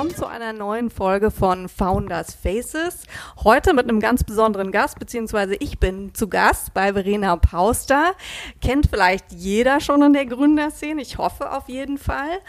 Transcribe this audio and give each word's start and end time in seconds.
willkommen 0.00 0.16
zu 0.16 0.26
einer 0.26 0.54
neuen 0.54 0.88
Folge 0.88 1.30
von 1.30 1.68
Founders 1.68 2.32
Faces. 2.32 3.02
Heute 3.44 3.74
mit 3.74 3.86
einem 3.86 4.00
ganz 4.00 4.24
besonderen 4.24 4.72
Gast, 4.72 4.98
beziehungsweise 4.98 5.56
ich 5.56 5.78
bin 5.78 6.14
zu 6.14 6.26
Gast 6.26 6.72
bei 6.72 6.94
Verena 6.94 7.36
Pauster. 7.36 8.14
Kennt 8.62 8.86
vielleicht 8.86 9.30
jeder 9.30 9.78
schon 9.78 10.00
in 10.00 10.14
der 10.14 10.24
Gründerszene, 10.24 11.02
ich 11.02 11.18
hoffe 11.18 11.52
auf 11.52 11.68
jeden 11.68 11.98
Fall. 11.98 12.40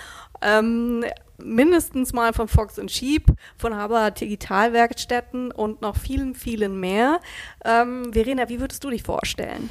Ähm, 0.41 1.03
mindestens 1.39 2.13
mal 2.13 2.31
von 2.31 2.47
Fox 2.47 2.79
und 2.79 2.89
Sheep, 2.89 3.25
von 3.57 3.75
Haber 3.75 4.11
Digitalwerkstätten 4.11 5.51
und 5.51 5.81
noch 5.81 5.97
vielen, 5.97 6.35
vielen 6.35 6.79
mehr. 6.79 7.19
Ähm, 7.65 8.13
Verena, 8.13 8.47
wie 8.47 8.61
würdest 8.61 8.81
du 8.85 8.91
dich 8.91 9.03
vorstellen? 9.03 9.69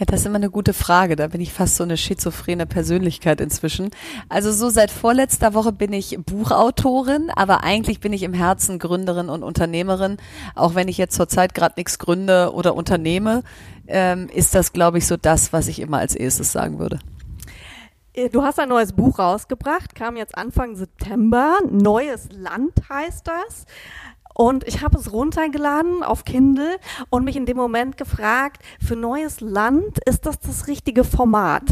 Ja, 0.00 0.06
das 0.06 0.20
ist 0.20 0.26
immer 0.26 0.36
eine 0.36 0.48
gute 0.48 0.72
Frage. 0.72 1.14
Da 1.14 1.28
bin 1.28 1.42
ich 1.42 1.52
fast 1.52 1.76
so 1.76 1.84
eine 1.84 1.98
schizophrene 1.98 2.64
Persönlichkeit 2.64 3.38
inzwischen. 3.38 3.90
Also 4.30 4.50
so 4.50 4.70
seit 4.70 4.90
vorletzter 4.90 5.52
Woche 5.52 5.72
bin 5.72 5.92
ich 5.92 6.18
Buchautorin, 6.24 7.28
aber 7.36 7.64
eigentlich 7.64 8.00
bin 8.00 8.14
ich 8.14 8.22
im 8.22 8.32
Herzen 8.32 8.78
Gründerin 8.78 9.28
und 9.28 9.42
Unternehmerin. 9.42 10.16
Auch 10.54 10.74
wenn 10.74 10.88
ich 10.88 10.96
jetzt 10.96 11.16
zurzeit 11.16 11.54
gerade 11.54 11.74
nichts 11.76 11.98
gründe 11.98 12.54
oder 12.54 12.74
unternehme, 12.76 13.42
ähm, 13.88 14.30
ist 14.32 14.54
das, 14.54 14.72
glaube 14.72 14.96
ich, 14.96 15.06
so 15.06 15.18
das, 15.18 15.52
was 15.52 15.68
ich 15.68 15.80
immer 15.80 15.98
als 15.98 16.14
erstes 16.14 16.50
sagen 16.50 16.78
würde. 16.78 16.98
Äh, 18.14 18.30
du 18.30 18.42
hast 18.42 18.58
ein 18.58 18.70
neues 18.70 18.94
Buch 18.94 19.18
rausgebracht, 19.18 19.94
kam 19.94 20.16
jetzt 20.16 20.34
Anfang 20.34 20.76
September. 20.76 21.58
Neues 21.70 22.30
Land 22.32 22.72
heißt 22.88 23.28
das. 23.28 23.66
Und 24.40 24.66
ich 24.66 24.80
habe 24.80 24.96
es 24.96 25.12
runtergeladen 25.12 26.02
auf 26.02 26.24
Kindle 26.24 26.78
und 27.10 27.26
mich 27.26 27.36
in 27.36 27.44
dem 27.44 27.58
Moment 27.58 27.98
gefragt, 27.98 28.62
für 28.82 28.96
neues 28.96 29.42
Land 29.42 29.98
ist 30.06 30.24
das 30.24 30.38
das 30.40 30.66
richtige 30.66 31.04
Format? 31.04 31.64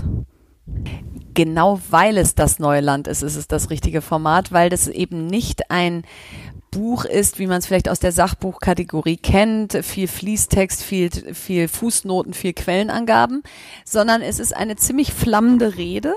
Genau 1.33 1.81
weil 1.89 2.19
es 2.19 2.35
das 2.35 2.59
neue 2.59 2.83
Land 2.83 3.09
ist, 3.09 3.23
ist 3.23 3.37
es 3.37 3.49
das 3.49 3.71
richtige 3.71 4.03
Format, 4.03 4.53
weil 4.53 4.69
das 4.69 4.87
eben 4.87 5.29
nicht 5.29 5.71
ein 5.71 6.03
Buch 6.71 7.07
ist, 7.07 7.39
wie 7.39 7.47
man 7.47 7.57
es 7.57 7.67
vielleicht 7.67 7.89
aus 7.89 8.01
der 8.01 8.13
Sachbuchkategorie 8.13 9.17
kennt, 9.17 9.73
viel 9.83 10.07
Fließtext, 10.07 10.83
viel, 10.83 11.11
viel 11.11 11.69
Fußnoten, 11.69 12.35
viel 12.35 12.53
Quellenangaben, 12.53 13.45
sondern 13.87 14.21
es 14.21 14.39
ist 14.39 14.55
eine 14.55 14.77
ziemlich 14.77 15.15
flammende 15.15 15.79
Rede 15.79 16.13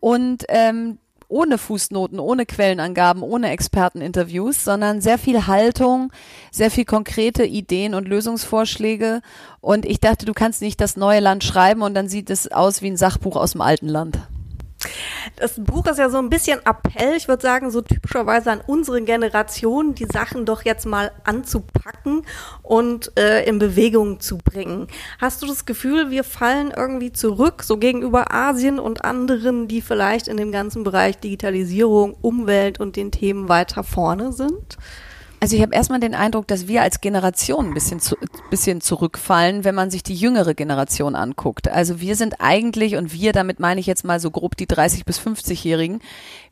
und 0.00 0.46
ähm, 0.48 0.96
ohne 1.30 1.58
Fußnoten, 1.58 2.18
ohne 2.18 2.44
Quellenangaben, 2.44 3.22
ohne 3.22 3.50
Experteninterviews, 3.50 4.64
sondern 4.64 5.00
sehr 5.00 5.18
viel 5.18 5.46
Haltung, 5.46 6.12
sehr 6.50 6.70
viel 6.70 6.84
konkrete 6.84 7.44
Ideen 7.44 7.94
und 7.94 8.08
Lösungsvorschläge. 8.08 9.22
Und 9.60 9.86
ich 9.86 10.00
dachte, 10.00 10.26
du 10.26 10.32
kannst 10.32 10.60
nicht 10.60 10.80
das 10.80 10.96
neue 10.96 11.20
Land 11.20 11.44
schreiben 11.44 11.82
und 11.82 11.94
dann 11.94 12.08
sieht 12.08 12.30
es 12.30 12.50
aus 12.50 12.82
wie 12.82 12.90
ein 12.90 12.96
Sachbuch 12.96 13.36
aus 13.36 13.52
dem 13.52 13.60
alten 13.60 13.88
Land. 13.88 14.18
Das 15.36 15.54
Buch 15.62 15.86
ist 15.86 15.98
ja 15.98 16.08
so 16.08 16.18
ein 16.18 16.30
bisschen 16.30 16.60
Appell, 16.64 17.14
ich 17.16 17.28
würde 17.28 17.42
sagen, 17.42 17.70
so 17.70 17.82
typischerweise 17.82 18.50
an 18.50 18.62
unsere 18.66 19.02
Generation, 19.02 19.94
die 19.94 20.06
Sachen 20.06 20.46
doch 20.46 20.64
jetzt 20.64 20.86
mal 20.86 21.12
anzupacken 21.24 22.22
und 22.62 23.16
äh, 23.18 23.44
in 23.44 23.58
Bewegung 23.58 24.20
zu 24.20 24.38
bringen. 24.38 24.86
Hast 25.18 25.42
du 25.42 25.46
das 25.46 25.66
Gefühl, 25.66 26.10
wir 26.10 26.24
fallen 26.24 26.72
irgendwie 26.74 27.12
zurück, 27.12 27.62
so 27.62 27.76
gegenüber 27.76 28.32
Asien 28.32 28.78
und 28.78 29.04
anderen, 29.04 29.68
die 29.68 29.82
vielleicht 29.82 30.28
in 30.28 30.36
dem 30.36 30.52
ganzen 30.52 30.82
Bereich 30.82 31.18
Digitalisierung, 31.18 32.14
Umwelt 32.20 32.80
und 32.80 32.96
den 32.96 33.10
Themen 33.10 33.48
weiter 33.48 33.84
vorne 33.84 34.32
sind? 34.32 34.78
Also 35.42 35.56
ich 35.56 35.62
habe 35.62 35.74
erstmal 35.74 36.00
den 36.00 36.14
Eindruck, 36.14 36.46
dass 36.48 36.68
wir 36.68 36.82
als 36.82 37.00
Generation 37.00 37.68
ein 37.68 37.74
bisschen, 37.74 37.98
zu, 37.98 38.14
bisschen 38.50 38.82
zurückfallen, 38.82 39.64
wenn 39.64 39.74
man 39.74 39.90
sich 39.90 40.02
die 40.02 40.14
jüngere 40.14 40.52
Generation 40.52 41.14
anguckt. 41.14 41.66
Also 41.66 41.98
wir 41.98 42.14
sind 42.14 42.42
eigentlich, 42.42 42.96
und 42.96 43.14
wir, 43.14 43.32
damit 43.32 43.58
meine 43.58 43.80
ich 43.80 43.86
jetzt 43.86 44.04
mal 44.04 44.20
so 44.20 44.30
grob 44.30 44.54
die 44.58 44.66
30 44.66 45.06
bis 45.06 45.18
50-Jährigen, 45.18 46.00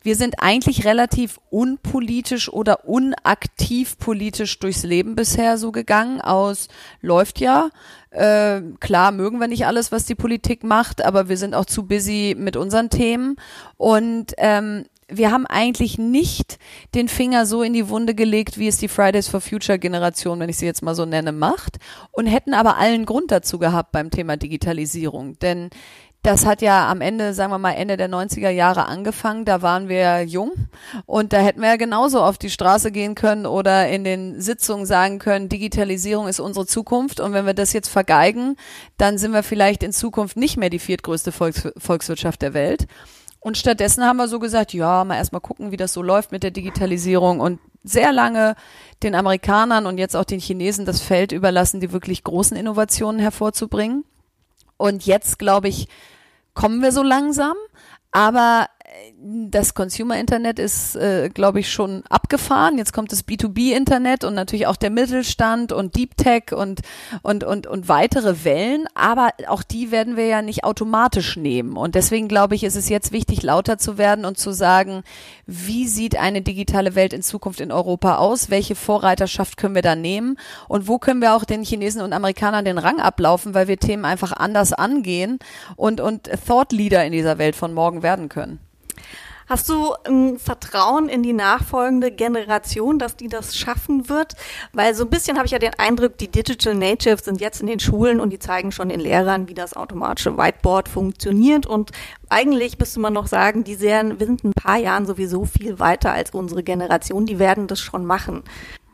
wir 0.01 0.15
sind 0.15 0.41
eigentlich 0.41 0.85
relativ 0.85 1.39
unpolitisch 1.51 2.51
oder 2.51 2.85
unaktiv 2.85 3.99
politisch 3.99 4.57
durchs 4.57 4.81
Leben 4.81 5.13
bisher 5.13 5.59
so 5.59 5.71
gegangen 5.71 6.19
aus, 6.19 6.67
läuft 6.99 7.39
ja, 7.39 7.69
äh, 8.09 8.61
klar 8.79 9.11
mögen 9.11 9.39
wir 9.39 9.47
nicht 9.47 9.67
alles, 9.67 9.91
was 9.91 10.05
die 10.05 10.15
Politik 10.15 10.63
macht, 10.63 11.05
aber 11.05 11.29
wir 11.29 11.37
sind 11.37 11.53
auch 11.53 11.65
zu 11.65 11.85
busy 11.85 12.35
mit 12.35 12.57
unseren 12.57 12.89
Themen. 12.89 13.35
Und 13.77 14.33
ähm, 14.37 14.85
wir 15.09 15.31
haben 15.31 15.45
eigentlich 15.45 15.97
nicht 15.97 16.57
den 16.95 17.07
Finger 17.07 17.45
so 17.45 17.63
in 17.63 17.73
die 17.73 17.89
Wunde 17.89 18.15
gelegt, 18.15 18.57
wie 18.57 18.67
es 18.67 18.77
die 18.77 18.87
Fridays 18.87 19.27
for 19.27 19.41
Future 19.41 19.79
Generation, 19.79 20.39
wenn 20.39 20.49
ich 20.49 20.57
sie 20.57 20.65
jetzt 20.65 20.83
mal 20.83 20.95
so 20.95 21.05
nenne, 21.05 21.31
macht 21.31 21.77
und 22.11 22.27
hätten 22.27 22.53
aber 22.53 22.77
allen 22.77 23.05
Grund 23.05 23.31
dazu 23.31 23.59
gehabt 23.59 23.91
beim 23.91 24.11
Thema 24.11 24.37
Digitalisierung. 24.37 25.37
Denn 25.39 25.69
das 26.21 26.45
hat 26.45 26.61
ja 26.61 26.89
am 26.89 26.99
Ende, 26.99 27.33
sagen 27.33 27.51
wir 27.51 27.59
mal, 27.59 27.71
Ende 27.71 27.95
der 27.95 28.09
90er 28.09 28.49
Jahre 28.49 28.85
angefangen. 28.85 29.45
Da 29.45 29.61
waren 29.61 29.87
wir 29.87 30.21
jung 30.23 30.51
und 31.05 31.31
da 31.31 31.39
hätten 31.39 31.61
wir 31.61 31.69
ja 31.69 31.75
genauso 31.77 32.21
auf 32.21 32.37
die 32.37 32.49
Straße 32.49 32.91
gehen 32.91 33.15
können 33.15 33.45
oder 33.45 33.87
in 33.87 34.03
den 34.03 34.41
Sitzungen 34.41 34.85
sagen 34.85 35.19
können, 35.19 35.47
Digitalisierung 35.47 36.27
ist 36.27 36.41
unsere 36.41 36.65
Zukunft 36.65 37.21
und 37.21 37.31
wenn 37.31 37.45
wir 37.45 37.53
das 37.53 37.71
jetzt 37.71 37.87
vergeigen, 37.87 38.57
dann 38.97 39.17
sind 39.17 39.31
wir 39.31 39.43
vielleicht 39.43 39.81
in 39.81 39.93
Zukunft 39.93 40.35
nicht 40.35 40.57
mehr 40.57 40.69
die 40.69 40.79
viertgrößte 40.79 41.31
Volks 41.31 41.69
Volkswirtschaft 41.77 42.41
der 42.41 42.53
Welt. 42.53 42.87
Und 43.39 43.57
stattdessen 43.57 44.03
haben 44.03 44.17
wir 44.17 44.27
so 44.27 44.39
gesagt, 44.39 44.73
ja, 44.73 45.03
mal 45.03 45.15
erstmal 45.15 45.41
gucken, 45.41 45.71
wie 45.71 45.77
das 45.77 45.93
so 45.93 46.01
läuft 46.01 46.31
mit 46.31 46.43
der 46.43 46.51
Digitalisierung 46.51 47.39
und 47.39 47.59
sehr 47.83 48.11
lange 48.11 48.55
den 49.01 49.15
Amerikanern 49.15 49.85
und 49.85 49.97
jetzt 49.97 50.15
auch 50.15 50.25
den 50.25 50.39
Chinesen 50.39 50.85
das 50.85 51.01
Feld 51.01 51.31
überlassen, 51.31 51.79
die 51.79 51.93
wirklich 51.93 52.23
großen 52.23 52.57
Innovationen 52.57 53.21
hervorzubringen. 53.21 54.03
Und 54.75 55.05
jetzt, 55.05 55.39
glaube 55.39 55.69
ich, 55.69 55.87
kommen 56.53 56.81
wir 56.81 56.91
so 56.91 57.03
langsam. 57.03 57.55
Aber 58.11 58.67
das 59.21 59.73
Consumer-Internet 59.73 60.59
ist, 60.59 60.95
äh, 60.95 61.29
glaube 61.29 61.59
ich, 61.59 61.71
schon 61.71 62.03
abgefahren. 62.09 62.77
Jetzt 62.77 62.93
kommt 62.93 63.11
das 63.11 63.27
B2B-Internet 63.27 64.23
und 64.23 64.33
natürlich 64.33 64.67
auch 64.67 64.77
der 64.77 64.89
Mittelstand 64.89 65.71
und 65.71 65.95
Deep 65.95 66.15
Tech 66.15 66.53
und, 66.53 66.81
und, 67.21 67.43
und, 67.43 67.67
und 67.67 67.89
weitere 67.89 68.43
Wellen. 68.43 68.87
Aber 68.95 69.31
auch 69.47 69.63
die 69.63 69.91
werden 69.91 70.15
wir 70.15 70.25
ja 70.25 70.41
nicht 70.41 70.63
automatisch 70.63 71.37
nehmen. 71.37 71.75
Und 71.75 71.95
deswegen, 71.95 72.27
glaube 72.27 72.55
ich, 72.55 72.63
ist 72.63 72.75
es 72.75 72.89
jetzt 72.89 73.11
wichtig, 73.11 73.43
lauter 73.43 73.77
zu 73.77 73.97
werden 73.97 74.25
und 74.25 74.37
zu 74.37 74.51
sagen, 74.51 75.03
wie 75.45 75.87
sieht 75.87 76.17
eine 76.17 76.41
digitale 76.41 76.95
Welt 76.95 77.13
in 77.13 77.21
Zukunft 77.21 77.59
in 77.59 77.71
Europa 77.71 78.17
aus? 78.17 78.49
Welche 78.49 78.75
Vorreiterschaft 78.75 79.57
können 79.57 79.75
wir 79.75 79.81
da 79.81 79.95
nehmen? 79.95 80.37
Und 80.67 80.87
wo 80.87 80.97
können 80.97 81.21
wir 81.21 81.35
auch 81.35 81.43
den 81.43 81.63
Chinesen 81.63 82.01
und 82.01 82.13
Amerikanern 82.13 82.65
den 82.65 82.77
Rang 82.77 82.99
ablaufen, 82.99 83.53
weil 83.53 83.67
wir 83.67 83.77
Themen 83.77 84.05
einfach 84.05 84.31
anders 84.31 84.73
angehen 84.73 85.39
und, 85.75 85.99
und 85.99 86.29
Thought 86.47 86.71
Leader 86.71 87.05
in 87.05 87.11
dieser 87.11 87.37
Welt 87.37 87.55
von 87.55 87.73
morgen 87.73 88.01
werden 88.01 88.29
können? 88.29 88.59
Hast 89.49 89.67
du 89.67 89.95
ein 90.05 90.37
Vertrauen 90.37 91.09
in 91.09 91.23
die 91.23 91.33
nachfolgende 91.33 92.11
Generation, 92.11 92.99
dass 92.99 93.15
die 93.15 93.29
das 93.29 93.57
schaffen 93.57 94.07
wird? 94.07 94.35
Weil 94.73 94.93
so 94.93 95.05
ein 95.05 95.09
bisschen 95.09 95.37
habe 95.37 95.47
ich 95.47 95.51
ja 95.51 95.57
den 95.57 95.73
Eindruck, 95.73 96.19
die 96.19 96.27
Digital 96.27 96.75
Natives 96.75 97.25
sind 97.25 97.41
jetzt 97.41 97.59
in 97.59 97.65
den 97.65 97.79
Schulen 97.79 98.19
und 98.19 98.29
die 98.29 98.37
zeigen 98.37 98.71
schon 98.71 98.89
den 98.89 98.99
Lehrern, 98.99 99.47
wie 99.47 99.55
das 99.55 99.75
automatische 99.75 100.37
Whiteboard 100.37 100.87
funktioniert. 100.87 101.65
Und 101.65 101.89
eigentlich 102.29 102.77
müsste 102.77 102.99
man 102.99 103.13
noch 103.13 103.25
sagen, 103.25 103.63
die 103.63 103.73
sind 103.73 104.21
ein 104.21 104.53
paar 104.53 104.77
Jahren 104.77 105.07
sowieso 105.07 105.45
viel 105.45 105.79
weiter 105.79 106.11
als 106.11 106.29
unsere 106.29 106.61
Generation. 106.61 107.25
Die 107.25 107.39
werden 107.39 107.65
das 107.65 107.79
schon 107.79 108.05
machen. 108.05 108.43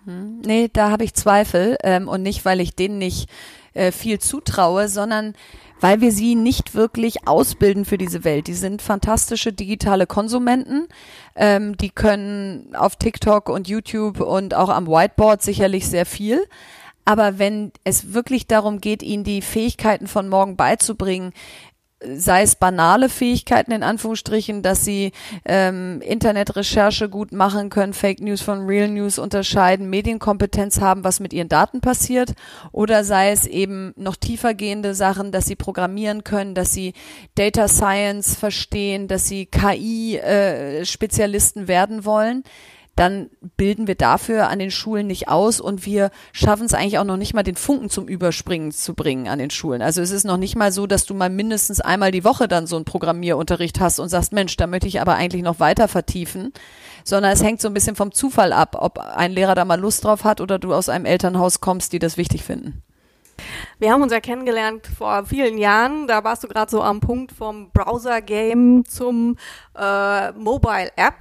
Hm. 0.05 0.39
Nee, 0.45 0.69
da 0.71 0.89
habe 0.89 1.03
ich 1.03 1.13
Zweifel. 1.15 1.75
Ähm, 1.83 2.07
und 2.07 2.23
nicht, 2.23 2.45
weil 2.45 2.61
ich 2.61 2.73
denen 2.75 2.97
nicht 2.97 3.29
äh, 3.75 3.91
viel 3.91 4.19
zutraue, 4.19 4.87
sondern 4.89 5.33
weil 5.81 6.01
wir 6.01 6.11
sie 6.11 6.35
nicht 6.35 6.73
wirklich 6.73 7.27
ausbilden 7.27 7.85
für 7.85 7.97
diese 7.97 8.23
Welt. 8.23 8.47
Die 8.47 8.53
sind 8.53 8.81
fantastische 8.81 9.53
digitale 9.53 10.07
Konsumenten. 10.07 10.87
Ähm, 11.35 11.77
die 11.77 11.89
können 11.89 12.75
auf 12.75 12.95
TikTok 12.95 13.49
und 13.49 13.67
YouTube 13.67 14.19
und 14.21 14.53
auch 14.53 14.69
am 14.69 14.87
Whiteboard 14.87 15.41
sicherlich 15.41 15.87
sehr 15.87 16.05
viel. 16.05 16.43
Aber 17.03 17.37
wenn 17.37 17.71
es 17.83 18.13
wirklich 18.13 18.47
darum 18.47 18.81
geht, 18.81 19.03
ihnen 19.03 19.23
die 19.23 19.43
Fähigkeiten 19.43 20.07
von 20.07 20.27
morgen 20.27 20.55
beizubringen, 20.55 21.33
sei 22.15 22.43
es 22.43 22.55
banale 22.55 23.09
Fähigkeiten 23.09 23.71
in 23.71 23.81
Anführungsstrichen, 23.83 24.61
dass 24.61 24.85
sie 24.85 25.11
ähm, 25.45 26.01
Internetrecherche 26.01 27.09
gut 27.09 27.31
machen 27.31 27.69
können, 27.69 27.93
Fake 27.93 28.21
News 28.21 28.41
von 28.41 28.65
Real 28.65 28.89
News 28.89 29.17
unterscheiden, 29.19 29.89
Medienkompetenz 29.89 30.81
haben, 30.81 31.03
was 31.03 31.19
mit 31.19 31.33
ihren 31.33 31.49
Daten 31.49 31.81
passiert, 31.81 32.33
oder 32.71 33.03
sei 33.03 33.31
es 33.31 33.45
eben 33.45 33.93
noch 33.95 34.15
tiefergehende 34.15 34.95
Sachen, 34.95 35.31
dass 35.31 35.45
sie 35.45 35.55
programmieren 35.55 36.23
können, 36.23 36.55
dass 36.55 36.73
sie 36.73 36.93
Data 37.35 37.67
Science 37.67 38.35
verstehen, 38.35 39.07
dass 39.07 39.27
sie 39.27 39.45
KI-Spezialisten 39.45 41.63
äh, 41.63 41.67
werden 41.67 42.05
wollen 42.05 42.43
dann 42.95 43.29
bilden 43.57 43.87
wir 43.87 43.95
dafür 43.95 44.47
an 44.47 44.59
den 44.59 44.71
Schulen 44.71 45.07
nicht 45.07 45.27
aus 45.27 45.59
und 45.59 45.85
wir 45.85 46.11
schaffen 46.31 46.65
es 46.65 46.73
eigentlich 46.73 46.97
auch 46.97 47.03
noch 47.03 47.17
nicht 47.17 47.33
mal, 47.33 47.43
den 47.43 47.57
Funken 47.57 47.89
zum 47.89 48.07
Überspringen 48.07 48.71
zu 48.71 48.93
bringen 48.93 49.27
an 49.27 49.39
den 49.39 49.49
Schulen. 49.49 49.81
Also 49.81 50.01
es 50.01 50.11
ist 50.11 50.23
noch 50.23 50.37
nicht 50.37 50.55
mal 50.55 50.71
so, 50.71 50.87
dass 50.87 51.05
du 51.05 51.13
mal 51.13 51.29
mindestens 51.29 51.81
einmal 51.81 52.11
die 52.11 52.23
Woche 52.23 52.47
dann 52.47 52.67
so 52.67 52.77
einen 52.77 52.85
Programmierunterricht 52.85 53.81
hast 53.81 53.99
und 53.99 54.07
sagst, 54.07 54.31
Mensch, 54.31 54.55
da 54.55 54.67
möchte 54.67 54.87
ich 54.87 55.01
aber 55.01 55.15
eigentlich 55.15 55.43
noch 55.43 55.59
weiter 55.59 55.89
vertiefen, 55.89 56.53
sondern 57.03 57.33
es 57.33 57.43
hängt 57.43 57.59
so 57.59 57.67
ein 57.67 57.73
bisschen 57.73 57.97
vom 57.97 58.13
Zufall 58.13 58.53
ab, 58.53 58.77
ob 58.79 58.97
ein 58.99 59.33
Lehrer 59.33 59.55
da 59.55 59.65
mal 59.65 59.79
Lust 59.79 60.05
drauf 60.05 60.23
hat 60.23 60.39
oder 60.39 60.57
du 60.57 60.73
aus 60.73 60.87
einem 60.87 61.05
Elternhaus 61.05 61.59
kommst, 61.59 61.91
die 61.91 61.99
das 61.99 62.15
wichtig 62.15 62.43
finden. 62.43 62.81
Wir 63.79 63.91
haben 63.91 64.01
uns 64.01 64.13
ja 64.13 64.21
kennengelernt 64.21 64.87
vor 64.87 65.25
vielen 65.25 65.57
Jahren. 65.57 66.07
Da 66.07 66.23
warst 66.23 66.43
du 66.43 66.47
gerade 66.47 66.71
so 66.71 66.81
am 66.81 67.01
Punkt 67.01 67.33
vom 67.33 67.71
Browser-Game 67.71 68.85
zum 68.85 69.37
äh, 69.77 70.31
Mobile-App. 70.31 71.15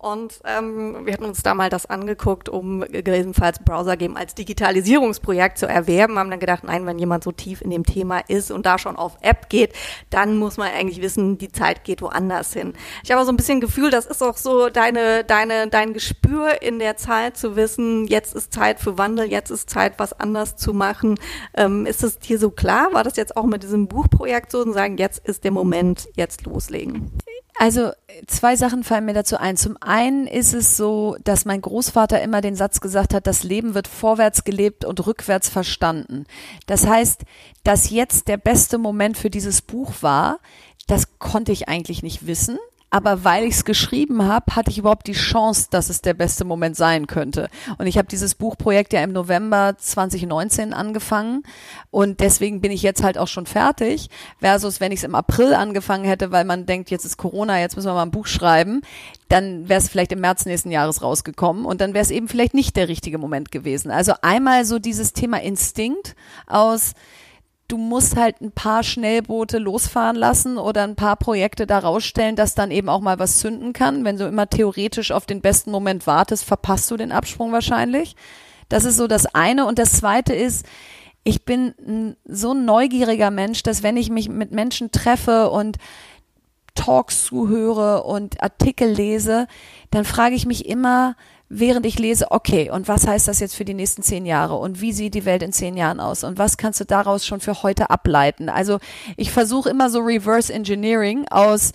Und 0.00 0.40
ähm, 0.46 1.04
wir 1.04 1.12
hatten 1.12 1.26
uns 1.26 1.42
da 1.42 1.52
mal 1.52 1.68
das 1.68 1.84
angeguckt, 1.84 2.48
um 2.48 2.80
gegebenenfalls 2.80 3.58
Browser 3.58 3.98
Game 3.98 4.16
als 4.16 4.34
Digitalisierungsprojekt 4.34 5.58
zu 5.58 5.66
erwerben. 5.66 6.18
Haben 6.18 6.30
dann 6.30 6.40
gedacht, 6.40 6.64
nein, 6.64 6.86
wenn 6.86 6.98
jemand 6.98 7.22
so 7.22 7.32
tief 7.32 7.60
in 7.60 7.68
dem 7.68 7.84
Thema 7.84 8.20
ist 8.20 8.50
und 8.50 8.64
da 8.64 8.78
schon 8.78 8.96
auf 8.96 9.18
App 9.20 9.50
geht, 9.50 9.74
dann 10.08 10.38
muss 10.38 10.56
man 10.56 10.70
eigentlich 10.70 11.02
wissen, 11.02 11.36
die 11.36 11.52
Zeit 11.52 11.84
geht 11.84 12.00
woanders 12.00 12.54
hin. 12.54 12.72
Ich 13.04 13.12
habe 13.12 13.22
so 13.26 13.30
ein 13.30 13.36
bisschen 13.36 13.60
Gefühl, 13.60 13.90
das 13.90 14.06
ist 14.06 14.22
auch 14.22 14.38
so 14.38 14.70
deine, 14.70 15.22
deine, 15.22 15.68
dein 15.68 15.92
Gespür 15.92 16.62
in 16.62 16.78
der 16.78 16.96
Zeit 16.96 17.36
zu 17.36 17.54
wissen, 17.54 18.06
jetzt 18.06 18.34
ist 18.34 18.54
Zeit 18.54 18.80
für 18.80 18.96
Wandel, 18.96 19.30
jetzt 19.30 19.50
ist 19.50 19.68
Zeit, 19.68 19.98
was 19.98 20.18
anders 20.18 20.56
zu 20.56 20.72
machen. 20.72 21.20
Ähm, 21.54 21.84
ist 21.84 22.02
es 22.02 22.18
dir 22.18 22.38
so 22.38 22.50
klar? 22.50 22.88
War 22.92 23.04
das 23.04 23.16
jetzt 23.16 23.36
auch 23.36 23.44
mit 23.44 23.62
diesem 23.64 23.86
Buchprojekt 23.86 24.50
so 24.50 24.62
und 24.62 24.72
sagen, 24.72 24.96
jetzt 24.96 25.26
ist 25.28 25.44
der 25.44 25.50
Moment, 25.50 26.08
jetzt 26.16 26.46
loslegen? 26.46 27.12
Also 27.60 27.92
zwei 28.26 28.56
Sachen 28.56 28.84
fallen 28.84 29.04
mir 29.04 29.12
dazu 29.12 29.36
ein. 29.36 29.58
Zum 29.58 29.76
einen 29.82 30.26
ist 30.26 30.54
es 30.54 30.78
so, 30.78 31.18
dass 31.24 31.44
mein 31.44 31.60
Großvater 31.60 32.22
immer 32.22 32.40
den 32.40 32.56
Satz 32.56 32.80
gesagt 32.80 33.12
hat, 33.12 33.26
das 33.26 33.42
Leben 33.42 33.74
wird 33.74 33.86
vorwärts 33.86 34.44
gelebt 34.44 34.86
und 34.86 35.06
rückwärts 35.06 35.50
verstanden. 35.50 36.24
Das 36.66 36.86
heißt, 36.86 37.20
dass 37.62 37.90
jetzt 37.90 38.28
der 38.28 38.38
beste 38.38 38.78
Moment 38.78 39.18
für 39.18 39.28
dieses 39.28 39.60
Buch 39.60 39.92
war, 40.00 40.38
das 40.86 41.18
konnte 41.18 41.52
ich 41.52 41.68
eigentlich 41.68 42.02
nicht 42.02 42.26
wissen 42.26 42.58
aber 42.90 43.24
weil 43.24 43.44
ich 43.44 43.54
es 43.54 43.64
geschrieben 43.64 44.24
habe, 44.24 44.56
hatte 44.56 44.70
ich 44.70 44.78
überhaupt 44.78 45.06
die 45.06 45.12
Chance, 45.12 45.68
dass 45.70 45.88
es 45.88 46.02
der 46.02 46.14
beste 46.14 46.44
Moment 46.44 46.76
sein 46.76 47.06
könnte. 47.06 47.48
Und 47.78 47.86
ich 47.86 47.96
habe 47.96 48.08
dieses 48.08 48.34
Buchprojekt 48.34 48.92
ja 48.92 49.02
im 49.02 49.12
November 49.12 49.74
2019 49.78 50.72
angefangen 50.72 51.44
und 51.90 52.20
deswegen 52.20 52.60
bin 52.60 52.72
ich 52.72 52.82
jetzt 52.82 53.02
halt 53.02 53.16
auch 53.16 53.28
schon 53.28 53.46
fertig, 53.46 54.10
versus 54.40 54.80
wenn 54.80 54.92
ich 54.92 55.00
es 55.00 55.04
im 55.04 55.14
April 55.14 55.54
angefangen 55.54 56.04
hätte, 56.04 56.32
weil 56.32 56.44
man 56.44 56.66
denkt, 56.66 56.90
jetzt 56.90 57.04
ist 57.04 57.16
Corona, 57.16 57.60
jetzt 57.60 57.76
müssen 57.76 57.88
wir 57.88 57.94
mal 57.94 58.02
ein 58.02 58.10
Buch 58.10 58.26
schreiben, 58.26 58.82
dann 59.28 59.68
wäre 59.68 59.78
es 59.78 59.88
vielleicht 59.88 60.12
im 60.12 60.20
März 60.20 60.44
nächsten 60.44 60.72
Jahres 60.72 61.02
rausgekommen 61.02 61.64
und 61.64 61.80
dann 61.80 61.94
wäre 61.94 62.02
es 62.02 62.10
eben 62.10 62.28
vielleicht 62.28 62.54
nicht 62.54 62.76
der 62.76 62.88
richtige 62.88 63.18
Moment 63.18 63.52
gewesen. 63.52 63.92
Also 63.92 64.14
einmal 64.22 64.64
so 64.64 64.80
dieses 64.80 65.12
Thema 65.12 65.40
Instinkt 65.40 66.16
aus 66.46 66.94
du 67.70 67.78
musst 67.78 68.16
halt 68.16 68.40
ein 68.40 68.52
paar 68.52 68.82
Schnellboote 68.82 69.58
losfahren 69.58 70.16
lassen 70.16 70.58
oder 70.58 70.82
ein 70.84 70.96
paar 70.96 71.16
Projekte 71.16 71.66
da 71.66 71.78
rausstellen, 71.78 72.36
dass 72.36 72.54
dann 72.54 72.70
eben 72.70 72.88
auch 72.88 73.00
mal 73.00 73.18
was 73.18 73.38
zünden 73.38 73.72
kann. 73.72 74.04
Wenn 74.04 74.18
du 74.18 74.26
immer 74.26 74.48
theoretisch 74.48 75.12
auf 75.12 75.26
den 75.26 75.40
besten 75.40 75.70
Moment 75.70 76.06
wartest, 76.06 76.44
verpasst 76.44 76.90
du 76.90 76.96
den 76.96 77.12
Absprung 77.12 77.52
wahrscheinlich. 77.52 78.16
Das 78.68 78.84
ist 78.84 78.96
so 78.96 79.06
das 79.06 79.26
eine. 79.34 79.66
Und 79.66 79.78
das 79.78 79.92
zweite 79.92 80.34
ist, 80.34 80.66
ich 81.22 81.44
bin 81.44 82.16
so 82.24 82.52
ein 82.52 82.64
neugieriger 82.64 83.30
Mensch, 83.30 83.62
dass 83.62 83.82
wenn 83.82 83.96
ich 83.96 84.10
mich 84.10 84.28
mit 84.28 84.52
Menschen 84.52 84.90
treffe 84.90 85.50
und 85.50 85.76
Talks 86.74 87.24
zuhöre 87.24 88.04
und 88.04 88.42
Artikel 88.42 88.90
lese, 88.90 89.46
dann 89.90 90.04
frage 90.04 90.34
ich 90.34 90.46
mich 90.46 90.66
immer, 90.66 91.14
während 91.50 91.84
ich 91.84 91.98
lese, 91.98 92.30
okay, 92.30 92.70
und 92.70 92.88
was 92.88 93.06
heißt 93.06 93.26
das 93.28 93.40
jetzt 93.40 93.56
für 93.56 93.64
die 93.64 93.74
nächsten 93.74 94.02
zehn 94.02 94.24
Jahre 94.24 94.54
und 94.54 94.80
wie 94.80 94.92
sieht 94.92 95.14
die 95.14 95.24
Welt 95.24 95.42
in 95.42 95.52
zehn 95.52 95.76
Jahren 95.76 95.98
aus 95.98 96.22
und 96.22 96.38
was 96.38 96.56
kannst 96.56 96.80
du 96.80 96.84
daraus 96.84 97.26
schon 97.26 97.40
für 97.40 97.62
heute 97.62 97.90
ableiten? 97.90 98.48
Also 98.48 98.78
ich 99.16 99.32
versuche 99.32 99.68
immer 99.68 99.90
so 99.90 99.98
Reverse 99.98 100.52
Engineering 100.52 101.26
aus, 101.28 101.72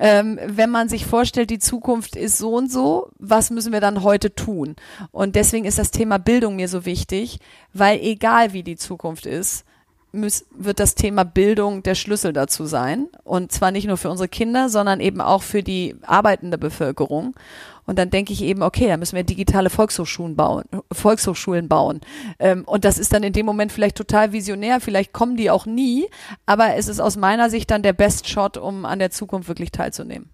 ähm, 0.00 0.38
wenn 0.46 0.70
man 0.70 0.88
sich 0.88 1.04
vorstellt, 1.04 1.50
die 1.50 1.58
Zukunft 1.58 2.16
ist 2.16 2.38
so 2.38 2.54
und 2.54 2.72
so, 2.72 3.10
was 3.18 3.50
müssen 3.50 3.72
wir 3.72 3.80
dann 3.80 4.02
heute 4.02 4.34
tun? 4.34 4.76
Und 5.10 5.36
deswegen 5.36 5.66
ist 5.66 5.78
das 5.78 5.90
Thema 5.90 6.18
Bildung 6.18 6.56
mir 6.56 6.68
so 6.68 6.86
wichtig, 6.86 7.38
weil 7.74 8.00
egal 8.00 8.54
wie 8.54 8.62
die 8.62 8.76
Zukunft 8.76 9.26
ist, 9.26 9.64
muss, 10.12 10.46
wird 10.56 10.80
das 10.80 10.94
Thema 10.94 11.24
Bildung 11.24 11.82
der 11.82 11.94
Schlüssel 11.94 12.32
dazu 12.32 12.64
sein. 12.64 13.08
Und 13.24 13.52
zwar 13.52 13.72
nicht 13.72 13.86
nur 13.86 13.98
für 13.98 14.08
unsere 14.08 14.28
Kinder, 14.28 14.68
sondern 14.70 15.00
eben 15.00 15.20
auch 15.20 15.42
für 15.42 15.62
die 15.62 15.96
arbeitende 16.02 16.56
Bevölkerung. 16.56 17.34
Und 17.88 17.98
dann 17.98 18.10
denke 18.10 18.34
ich 18.34 18.42
eben, 18.42 18.62
okay, 18.62 18.86
da 18.86 18.98
müssen 18.98 19.16
wir 19.16 19.24
digitale 19.24 19.70
Volkshochschulen 19.70 20.36
bauen, 20.36 20.64
Volkshochschulen 20.92 21.68
bauen. 21.68 22.02
Ähm, 22.38 22.64
und 22.66 22.84
das 22.84 22.98
ist 22.98 23.14
dann 23.14 23.22
in 23.22 23.32
dem 23.32 23.46
Moment 23.46 23.72
vielleicht 23.72 23.96
total 23.96 24.32
visionär, 24.32 24.80
vielleicht 24.80 25.14
kommen 25.14 25.38
die 25.38 25.50
auch 25.50 25.64
nie, 25.64 26.06
aber 26.44 26.74
es 26.74 26.86
ist 26.88 27.00
aus 27.00 27.16
meiner 27.16 27.48
Sicht 27.48 27.70
dann 27.70 27.82
der 27.82 27.94
Best 27.94 28.28
Shot, 28.28 28.58
um 28.58 28.84
an 28.84 28.98
der 28.98 29.10
Zukunft 29.10 29.48
wirklich 29.48 29.72
teilzunehmen. 29.72 30.28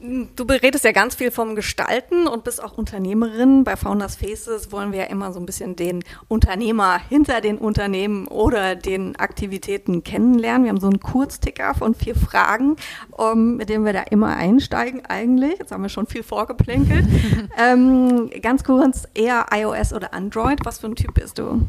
Du 0.00 0.44
beredest 0.44 0.84
ja 0.84 0.92
ganz 0.92 1.16
viel 1.16 1.32
vom 1.32 1.56
Gestalten 1.56 2.28
und 2.28 2.44
bist 2.44 2.62
auch 2.62 2.78
Unternehmerin. 2.78 3.64
Bei 3.64 3.74
Founders 3.74 4.14
Faces 4.14 4.70
wollen 4.70 4.92
wir 4.92 5.00
ja 5.00 5.04
immer 5.06 5.32
so 5.32 5.40
ein 5.40 5.46
bisschen 5.46 5.74
den 5.74 6.04
Unternehmer 6.28 7.00
hinter 7.08 7.40
den 7.40 7.58
Unternehmen 7.58 8.28
oder 8.28 8.76
den 8.76 9.16
Aktivitäten 9.16 10.04
kennenlernen. 10.04 10.64
Wir 10.64 10.70
haben 10.70 10.80
so 10.80 10.86
einen 10.86 11.00
Kurzticker 11.00 11.74
von 11.74 11.96
vier 11.96 12.14
Fragen, 12.14 12.76
um, 13.10 13.32
ähm, 13.32 13.56
mit 13.56 13.70
dem 13.70 13.84
wir 13.84 13.92
da 13.92 14.02
immer 14.02 14.36
einsteigen 14.36 15.04
eigentlich. 15.04 15.58
Jetzt 15.58 15.72
haben 15.72 15.82
wir 15.82 15.88
schon 15.88 16.06
viel 16.06 16.22
vorgeplänkelt. 16.22 17.04
ähm, 17.58 18.30
ganz 18.40 18.62
kurz, 18.62 19.08
eher 19.14 19.46
iOS 19.52 19.92
oder 19.92 20.14
Android? 20.14 20.60
Was 20.62 20.78
für 20.78 20.86
ein 20.86 20.94
Typ 20.94 21.14
bist 21.14 21.40
du? 21.40 21.66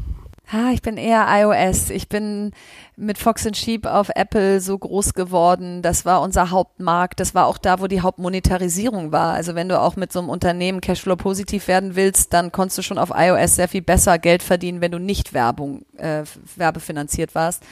Ah, 0.52 0.72
ich 0.72 0.82
bin 0.82 0.96
eher 0.96 1.26
iOS. 1.28 1.90
Ich 1.90 2.08
bin 2.08 2.50
mit 2.96 3.18
Fox 3.18 3.46
and 3.46 3.56
Sheep 3.56 3.86
auf 3.86 4.10
Apple 4.16 4.60
so 4.60 4.76
groß 4.76 5.14
geworden. 5.14 5.80
Das 5.80 6.04
war 6.04 6.22
unser 6.22 6.50
Hauptmarkt. 6.50 7.20
Das 7.20 7.36
war 7.36 7.46
auch 7.46 7.56
da, 7.56 7.78
wo 7.78 7.86
die 7.86 8.00
Hauptmonetarisierung 8.00 9.12
war. 9.12 9.32
Also 9.32 9.54
wenn 9.54 9.68
du 9.68 9.80
auch 9.80 9.94
mit 9.94 10.12
so 10.12 10.18
einem 10.18 10.28
Unternehmen 10.28 10.80
Cashflow 10.80 11.14
positiv 11.14 11.68
werden 11.68 11.94
willst, 11.94 12.32
dann 12.32 12.50
konntest 12.50 12.78
du 12.78 12.82
schon 12.82 12.98
auf 12.98 13.12
iOS 13.14 13.54
sehr 13.54 13.68
viel 13.68 13.82
besser 13.82 14.18
Geld 14.18 14.42
verdienen, 14.42 14.80
wenn 14.80 14.90
du 14.90 14.98
nicht 14.98 15.34
Werbung, 15.34 15.84
äh, 15.96 16.24
werbefinanziert 16.56 17.36
warst. 17.36 17.62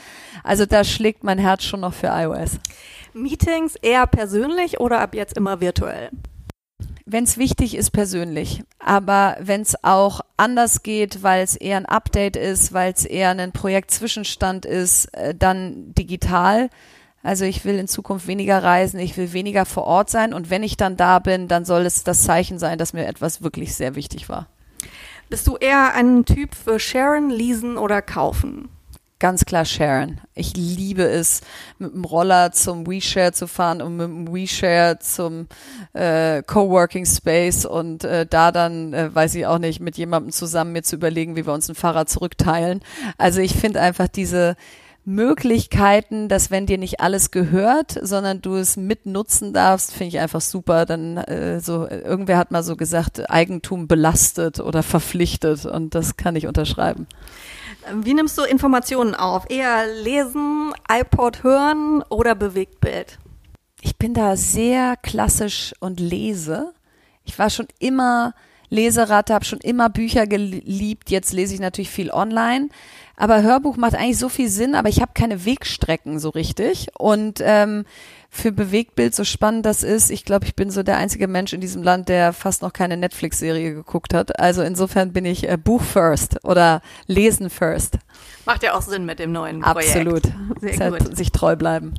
Also 0.45 0.65
da 0.65 0.85
schlägt 0.85 1.25
mein 1.25 1.37
Herz 1.37 1.63
schon 1.63 1.81
noch 1.81 1.93
für 1.93 2.07
iOS. 2.07 2.59
Meetings 3.13 3.75
eher 3.75 4.07
persönlich 4.07 4.79
oder 4.79 5.01
ab 5.01 5.15
jetzt 5.15 5.35
immer 5.35 5.59
virtuell? 5.59 6.11
Wenn 7.11 7.23
es 7.23 7.37
wichtig 7.37 7.75
ist, 7.75 7.91
persönlich. 7.91 8.63
Aber 8.79 9.37
wenn 9.39 9.61
es 9.61 9.83
auch 9.83 10.21
anders 10.37 10.83
geht, 10.83 11.23
weil 11.23 11.43
es 11.43 11.55
eher 11.55 11.77
ein 11.77 11.85
Update 11.85 12.35
ist, 12.35 12.73
weil 12.73 12.93
es 12.93 13.05
eher 13.05 13.29
ein 13.29 13.51
Projektzwischenstand 13.51 14.65
ist, 14.65 15.05
äh, 15.13 15.33
dann 15.35 15.93
digital. 15.93 16.69
Also 17.23 17.45
ich 17.45 17.65
will 17.65 17.75
in 17.75 17.87
Zukunft 17.87 18.27
weniger 18.27 18.63
reisen, 18.63 18.99
ich 18.99 19.17
will 19.17 19.33
weniger 19.33 19.65
vor 19.65 19.83
Ort 19.83 20.09
sein 20.09 20.33
und 20.33 20.49
wenn 20.49 20.63
ich 20.63 20.77
dann 20.77 20.95
da 20.95 21.19
bin, 21.19 21.49
dann 21.49 21.65
soll 21.65 21.85
es 21.85 22.03
das 22.03 22.23
Zeichen 22.23 22.59
sein, 22.59 22.77
dass 22.77 22.93
mir 22.93 23.07
etwas 23.07 23.43
wirklich 23.43 23.75
sehr 23.75 23.95
wichtig 23.95 24.29
war. 24.29 24.47
Bist 25.29 25.45
du 25.45 25.57
eher 25.57 25.93
ein 25.93 26.23
Typ 26.25 26.55
für 26.55 26.79
Sharen, 26.79 27.29
Leasen 27.29 27.77
oder 27.77 28.01
Kaufen? 28.01 28.69
Ganz 29.19 29.43
klar 29.43 29.65
Sharon. 29.65 30.21
Ich 30.33 30.55
liebe 30.55 31.03
es, 31.03 31.41
mit 31.77 31.93
dem 31.93 32.05
Roller 32.05 32.53
zum 32.53 32.87
WeShare 32.87 33.33
zu 33.33 33.47
fahren 33.47 33.81
und 33.81 33.97
mit 33.97 34.07
dem 34.07 34.33
WeShare 34.33 34.97
zum 34.99 35.47
äh, 35.91 36.41
Coworking 36.41 37.05
Space 37.05 37.65
und 37.65 38.05
äh, 38.05 38.25
da 38.25 38.53
dann, 38.53 38.93
äh, 38.93 39.13
weiß 39.13 39.35
ich 39.35 39.45
auch 39.45 39.59
nicht, 39.59 39.81
mit 39.81 39.97
jemandem 39.97 40.31
zusammen 40.31 40.71
mir 40.71 40.83
zu 40.83 40.95
überlegen, 40.95 41.35
wie 41.35 41.45
wir 41.45 41.51
uns 41.51 41.67
ein 41.67 41.75
Fahrrad 41.75 42.09
zurückteilen. 42.09 42.79
Also 43.17 43.41
ich 43.41 43.55
finde 43.55 43.81
einfach 43.81 44.07
diese 44.07 44.55
Möglichkeiten, 45.03 46.29
dass 46.29 46.49
wenn 46.49 46.65
dir 46.65 46.77
nicht 46.77 47.01
alles 47.01 47.31
gehört, 47.31 47.99
sondern 48.01 48.41
du 48.41 48.55
es 48.55 48.77
mitnutzen 48.77 49.53
darfst, 49.53 49.91
finde 49.91 50.15
ich 50.15 50.19
einfach 50.19 50.41
super. 50.41 50.85
Dann 50.85 51.17
äh, 51.17 51.59
so 51.59 51.89
irgendwer 51.89 52.37
hat 52.37 52.51
mal 52.51 52.63
so 52.63 52.77
gesagt, 52.77 53.29
Eigentum 53.29 53.87
belastet 53.87 54.61
oder 54.61 54.81
verpflichtet 54.81 55.65
und 55.65 55.93
das 55.93 56.15
kann 56.15 56.37
ich 56.37 56.47
unterschreiben. 56.47 57.07
Wie 57.93 58.13
nimmst 58.13 58.37
du 58.37 58.43
Informationen 58.43 59.15
auf? 59.15 59.49
Eher 59.49 59.85
lesen, 59.87 60.73
iPod 60.91 61.43
hören 61.43 62.03
oder 62.09 62.35
Bewegtbild? 62.35 63.17
Ich 63.81 63.97
bin 63.97 64.13
da 64.13 64.35
sehr 64.35 64.95
klassisch 64.97 65.73
und 65.79 65.99
lese. 65.99 66.73
Ich 67.23 67.39
war 67.39 67.49
schon 67.49 67.67
immer 67.79 68.33
Leseratte, 68.69 69.33
habe 69.33 69.45
schon 69.45 69.59
immer 69.59 69.89
Bücher 69.89 70.27
geliebt. 70.27 71.09
Jetzt 71.09 71.33
lese 71.33 71.55
ich 71.55 71.59
natürlich 71.59 71.89
viel 71.89 72.11
online. 72.11 72.69
Aber 73.19 73.43
Hörbuch 73.43 73.75
macht 73.75 73.95
eigentlich 73.95 74.17
so 74.17 74.29
viel 74.29 74.47
Sinn, 74.47 74.75
aber 74.75 74.87
ich 74.87 75.01
habe 75.01 75.11
keine 75.13 75.45
Wegstrecken 75.45 76.19
so 76.19 76.29
richtig. 76.29 76.87
Und 76.97 77.41
ähm, 77.43 77.83
für 78.29 78.53
Bewegtbild, 78.53 79.13
so 79.13 79.25
spannend 79.25 79.65
das 79.65 79.83
ist, 79.83 80.09
ich 80.09 80.23
glaube, 80.23 80.45
ich 80.45 80.55
bin 80.55 80.71
so 80.71 80.83
der 80.83 80.95
einzige 80.97 81.27
Mensch 81.27 81.51
in 81.51 81.59
diesem 81.59 81.83
Land, 81.83 82.07
der 82.07 82.31
fast 82.31 82.61
noch 82.61 82.71
keine 82.71 82.95
Netflix-Serie 82.95 83.73
geguckt 83.73 84.13
hat. 84.13 84.39
Also 84.39 84.61
insofern 84.61 85.11
bin 85.11 85.25
ich 85.25 85.49
äh, 85.49 85.57
Buch 85.57 85.81
first 85.81 86.43
oder 86.45 86.81
Lesen 87.07 87.49
first. 87.49 87.97
Macht 88.49 88.63
ja 88.63 88.73
auch 88.73 88.81
Sinn 88.81 89.05
mit 89.05 89.19
dem 89.19 89.31
neuen 89.31 89.61
Projekt. 89.61 89.95
Absolut. 89.95 90.23
Sehr 90.59 90.89
gut. 90.89 91.15
Sich 91.15 91.31
treu 91.31 91.55
bleiben. 91.55 91.93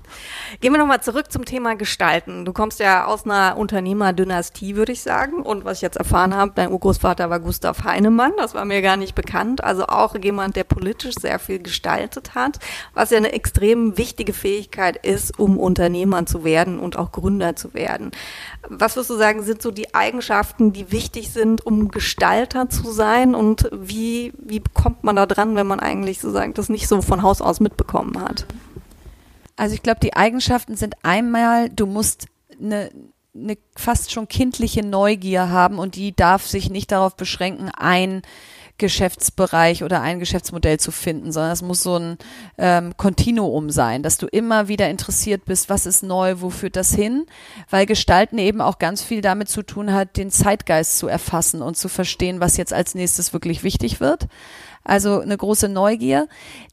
Gehen 0.61 0.73
wir 0.73 0.81
nochmal 0.81 1.01
zurück 1.01 1.31
zum 1.31 1.45
Thema 1.45 1.77
Gestalten. 1.77 2.45
Du 2.45 2.53
kommst 2.53 2.81
ja 2.81 3.05
aus 3.05 3.25
einer 3.25 3.57
Unternehmerdynastie, 3.57 4.75
würde 4.75 4.91
ich 4.91 5.01
sagen. 5.01 5.43
Und 5.43 5.65
was 5.65 5.79
ich 5.79 5.83
jetzt 5.83 5.97
erfahren 5.97 6.35
habe, 6.35 6.51
dein 6.57 6.73
Urgroßvater 6.73 7.31
war 7.31 7.39
Gustav 7.39 7.85
Heinemann. 7.85 8.33
Das 8.37 8.53
war 8.53 8.65
mir 8.65 8.83
gar 8.83 8.97
nicht 8.97 9.15
bekannt. 9.15 9.63
Also 9.63 9.87
auch 9.87 10.17
jemand, 10.17 10.57
der 10.57 10.65
politisch 10.65 11.15
sehr 11.21 11.39
viel 11.39 11.61
gestaltet 11.61 12.35
hat, 12.35 12.59
was 12.95 13.11
ja 13.11 13.19
eine 13.19 13.31
extrem 13.31 13.97
wichtige 13.97 14.33
Fähigkeit 14.33 14.97
ist, 15.07 15.39
um 15.39 15.57
Unternehmer 15.57 16.27
zu 16.27 16.43
werden 16.43 16.81
und 16.81 16.99
auch 16.99 17.13
Gründer 17.13 17.55
zu 17.55 17.75
werden. 17.75 18.11
Was 18.69 18.95
würdest 18.95 19.11
du 19.11 19.17
sagen, 19.17 19.43
sind 19.43 19.63
so 19.63 19.71
die 19.71 19.95
Eigenschaften, 19.95 20.73
die 20.73 20.93
wichtig 20.93 21.31
sind, 21.31 21.65
um 21.65 21.89
Gestalter 21.89 22.69
zu 22.69 22.93
sein? 22.93 23.35
Und 23.35 23.69
wie, 23.73 24.33
wie 24.39 24.63
kommt 24.75 25.03
man 25.03 25.17
da 25.17 25.27
dran, 25.27 25.57
wenn 25.57 25.67
man 25.67 25.81
eigentlich 25.81 26.21
so 26.21 26.29
sozusagen 26.29 26.55
das 26.55 26.69
nicht 26.69 26.87
so 26.87 27.01
von 27.03 27.23
Haus 27.23 27.41
aus 27.41 27.61
mitbekommen 27.61 28.21
hat? 28.21 28.47
Also 29.57 29.75
ich 29.75 29.83
glaube, 29.83 30.01
die 30.01 30.15
Eigenschaften 30.15 30.77
sind 30.77 30.95
einmal, 31.03 31.69
du 31.71 31.87
musst 31.87 32.27
eine 32.61 32.91
eine 33.35 33.57
fast 33.77 34.11
schon 34.11 34.29
kindliche 34.29 34.85
Neugier 34.85 35.51
haben 35.51 35.79
und 35.79 35.95
die 35.95 36.15
darf 36.15 36.47
sich 36.47 36.71
nicht 36.71 36.91
darauf 36.93 37.17
beschränken, 37.17 37.71
ein 37.71 38.23
Geschäftsbereich 38.81 39.85
oder 39.85 40.01
ein 40.01 40.19
Geschäftsmodell 40.19 40.81
zu 40.81 40.91
finden, 40.91 41.31
sondern 41.31 41.53
es 41.53 41.63
muss 41.63 41.83
so 41.85 41.97
ein 41.97 42.19
ähm, 42.59 42.97
Kontinuum 42.97 43.71
sein, 43.71 44.03
dass 44.03 44.19
du 44.19 44.27
immer 44.27 44.67
wieder 44.67 44.91
interessiert 44.91 45.45
bist, 45.45 45.69
was 45.69 45.87
ist 45.87 46.03
neu, 46.03 46.37
wo 46.41 46.51
führt 46.51 46.75
das 46.75 46.93
hin, 46.93 47.27
weil 47.69 47.87
Gestalten 47.87 48.39
eben 48.39 48.61
auch 48.61 48.79
ganz 48.79 49.03
viel 49.03 49.21
damit 49.21 49.49
zu 49.49 49.63
tun 49.63 49.93
hat, 49.93 50.17
den 50.17 50.31
Zeitgeist 50.31 50.99
zu 50.99 51.07
erfassen 51.07 51.63
und 51.63 51.77
zu 51.77 51.89
verstehen, 51.89 52.41
was 52.41 52.57
jetzt 52.57 52.73
als 52.73 52.97
nächstes 52.97 53.33
wirklich 53.33 53.63
wichtig 53.63 54.01
wird. 54.01 54.27
Also 54.83 55.21
eine 55.21 55.37
große 55.37 55.69
Neugier, 55.69 56.27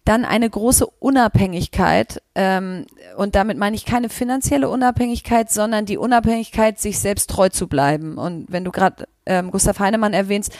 dann 0.05 0.23
eine 0.23 0.49
große 0.49 0.87
Unabhängigkeit 0.87 2.21
ähm, 2.35 2.85
und 3.17 3.35
damit 3.35 3.57
meine 3.57 3.75
ich 3.75 3.85
keine 3.85 4.07
finanzielle 4.07 4.69
Unabhängigkeit, 4.69 5.51
sondern 5.51 5.85
die 5.85 5.97
Unabhängigkeit, 5.97 6.79
sich 6.79 6.99
selbst 6.99 7.29
treu 7.29 7.49
zu 7.49 7.67
bleiben. 7.67 8.17
Und 8.17 8.45
wenn 8.49 8.63
du 8.63 8.71
gerade 8.71 9.07
ähm, 9.27 9.51
Gustav 9.51 9.79
Heinemann 9.79 10.13
erwähnst, 10.13 10.51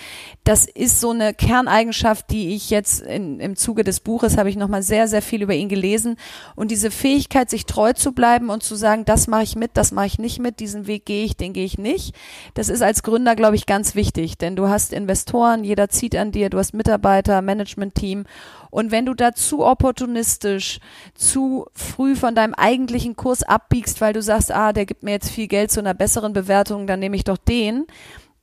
das 0.44 0.66
ist 0.66 1.02
so 1.02 1.12
eine 1.12 1.34
Kerneigenschaft, 1.34 2.30
die 2.30 2.56
ich 2.56 2.70
jetzt 2.70 3.02
in, 3.02 3.40
im 3.40 3.56
Zuge 3.56 3.84
des 3.84 4.00
Buches 4.00 4.38
habe 4.38 4.50
ich 4.50 4.56
nochmal 4.56 4.84
sehr, 4.84 5.08
sehr 5.08 5.22
viel 5.22 5.42
über 5.42 5.54
ihn 5.54 5.70
gelesen. 5.70 6.18
Und 6.56 6.72
diese 6.72 6.92
Fähigkeit, 6.92 7.50
sich 7.50 7.66
treu 7.66 7.94
zu 7.94 8.12
bleiben 8.12 8.50
und 8.50 8.64
zu 8.64 8.76
sagen, 8.76 9.06
das 9.06 9.28
mache 9.28 9.44
ich 9.44 9.56
mit, 9.56 9.72
das 9.76 9.92
mache 9.92 10.06
ich 10.06 10.20
nicht 10.20 10.40
mit, 10.40 10.60
diesen 10.60 10.88
Weg 10.88 11.06
gehe 11.06 11.26
ich, 11.26 11.38
den 11.38 11.54
gehe 11.54 11.66
ich 11.66 11.78
nicht, 11.78 12.16
das 12.54 12.70
ist 12.70 12.82
als 12.82 13.04
Gründer, 13.04 13.36
glaube 13.36 13.56
ich, 13.56 13.66
ganz 13.66 13.96
wichtig. 13.96 14.38
Denn 14.38 14.56
du 14.56 14.68
hast 14.68 14.94
Investoren, 14.94 15.64
jeder 15.64 15.90
zieht 15.90 16.16
an 16.16 16.32
dir, 16.32 16.50
du 16.50 16.60
hast 16.60 16.74
Mitarbeiter, 16.74 17.42
Management-Team. 17.42 18.26
Und 18.70 18.92
wenn 18.92 19.06
du 19.06 19.14
da 19.14 19.34
zu 19.34 19.66
opportunistisch, 19.66 20.80
zu 21.16 21.66
früh 21.74 22.16
von 22.16 22.36
deinem 22.36 22.54
eigentlichen 22.54 23.16
Kurs 23.16 23.44
abbiegst, 23.44 24.02
weil 24.02 24.14
du 24.14 24.22
sagst, 24.22 24.52
ah, 24.52 24.74
der 24.74 24.86
gibt 24.86 25.04
mir 25.04 25.12
jetzt 25.12 25.30
viel 25.30 25.48
Geld 25.48 25.72
zu 25.72 25.80
einer 25.80 25.94
besseren 25.94 26.34
Bewertung, 26.34 26.88
dann 26.88 27.00
nehme 27.00 27.16
ich 27.16 27.24
doch 27.24 27.38
den, 27.38 27.86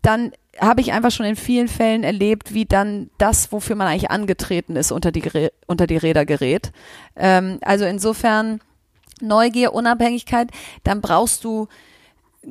dann 0.04 0.32
habe 0.60 0.80
ich 0.80 0.92
einfach 0.92 1.10
schon 1.10 1.26
in 1.26 1.36
vielen 1.36 1.68
Fällen 1.68 2.04
erlebt, 2.04 2.54
wie 2.54 2.64
dann 2.64 3.10
das, 3.18 3.50
wofür 3.50 3.76
man 3.76 3.88
eigentlich 3.88 4.10
angetreten 4.10 4.76
ist, 4.76 4.92
unter 4.92 5.10
die, 5.10 5.50
unter 5.66 5.86
die 5.86 5.96
Räder 5.96 6.24
gerät. 6.24 6.72
Ähm, 7.16 7.58
also 7.62 7.84
insofern 7.84 8.60
Neugier, 9.20 9.72
Unabhängigkeit, 9.72 10.50
dann 10.84 11.00
brauchst 11.00 11.44
du 11.44 11.68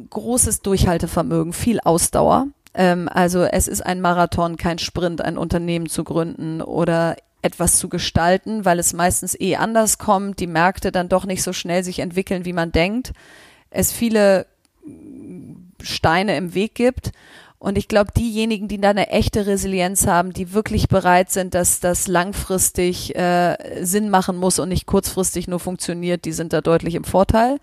großes 0.10 0.62
Durchhaltevermögen, 0.62 1.53
viel 1.53 1.79
Ausdauer. 1.79 2.48
Ähm, 2.74 3.07
also 3.12 3.43
es 3.43 3.67
ist 3.67 3.86
ein 3.86 4.01
Marathon, 4.01 4.57
kein 4.57 4.79
Sprint, 4.79 5.22
ein 5.22 5.38
Unternehmen 5.38 5.88
zu 5.88 6.03
gründen 6.03 6.62
oder 6.62 7.15
etwas 7.41 7.77
zu 7.77 7.89
gestalten, 7.89 8.65
weil 8.65 8.79
es 8.79 8.93
meistens 8.93 9.39
eh 9.39 9.57
anders 9.57 9.98
kommt, 9.98 10.39
die 10.39 10.48
Märkte 10.48 10.91
dann 10.91 11.10
doch 11.10 11.25
nicht 11.25 11.43
so 11.43 11.53
schnell 11.53 11.83
sich 11.83 12.00
entwickeln, 12.00 12.45
wie 12.45 12.53
man 12.53 12.72
denkt, 12.72 13.12
es 13.69 13.91
viele 13.91 14.45
Steine 15.81 16.38
im 16.38 16.53
Weg 16.53 16.75
gibt 16.75 17.12
und 17.63 17.77
ich 17.77 17.88
glaube, 17.88 18.12
diejenigen, 18.12 18.67
die 18.67 18.82
da 18.82 18.89
eine 18.89 19.08
echte 19.08 19.46
Resilienz 19.46 20.05
haben, 20.05 20.34
die 20.34 20.51
wirklich 20.51 20.89
bereit 20.89 21.32
sind, 21.32 21.53
dass 21.53 21.79
das 21.79 22.10
langfristig 22.10 23.15
äh, 23.15 23.55
Sinn 23.86 24.10
machen 24.10 24.36
muss 24.36 24.60
und 24.60 24.67
nicht 24.67 24.86
kurzfristig 24.86 25.48
nur 25.48 25.62
funktioniert, 25.62 26.25
die 26.25 26.34
sind 26.34 26.51
da 26.51 26.60
deutlich 26.60 26.93
im 26.93 27.05
Vorteil. 27.05 27.60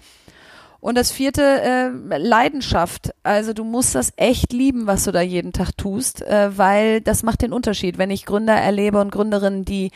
Und 0.80 0.96
das 0.96 1.10
vierte, 1.10 1.42
äh, 1.42 2.16
Leidenschaft. 2.16 3.10
Also 3.24 3.52
du 3.52 3.62
musst 3.62 3.94
das 3.94 4.14
echt 4.16 4.54
lieben, 4.54 4.86
was 4.86 5.04
du 5.04 5.12
da 5.12 5.20
jeden 5.20 5.52
Tag 5.52 5.76
tust, 5.76 6.22
äh, 6.22 6.56
weil 6.56 7.02
das 7.02 7.22
macht 7.22 7.42
den 7.42 7.52
Unterschied. 7.52 7.98
Wenn 7.98 8.10
ich 8.10 8.24
Gründer 8.24 8.54
erlebe 8.54 9.02
und 9.02 9.12
Gründerinnen, 9.12 9.66
die 9.66 9.90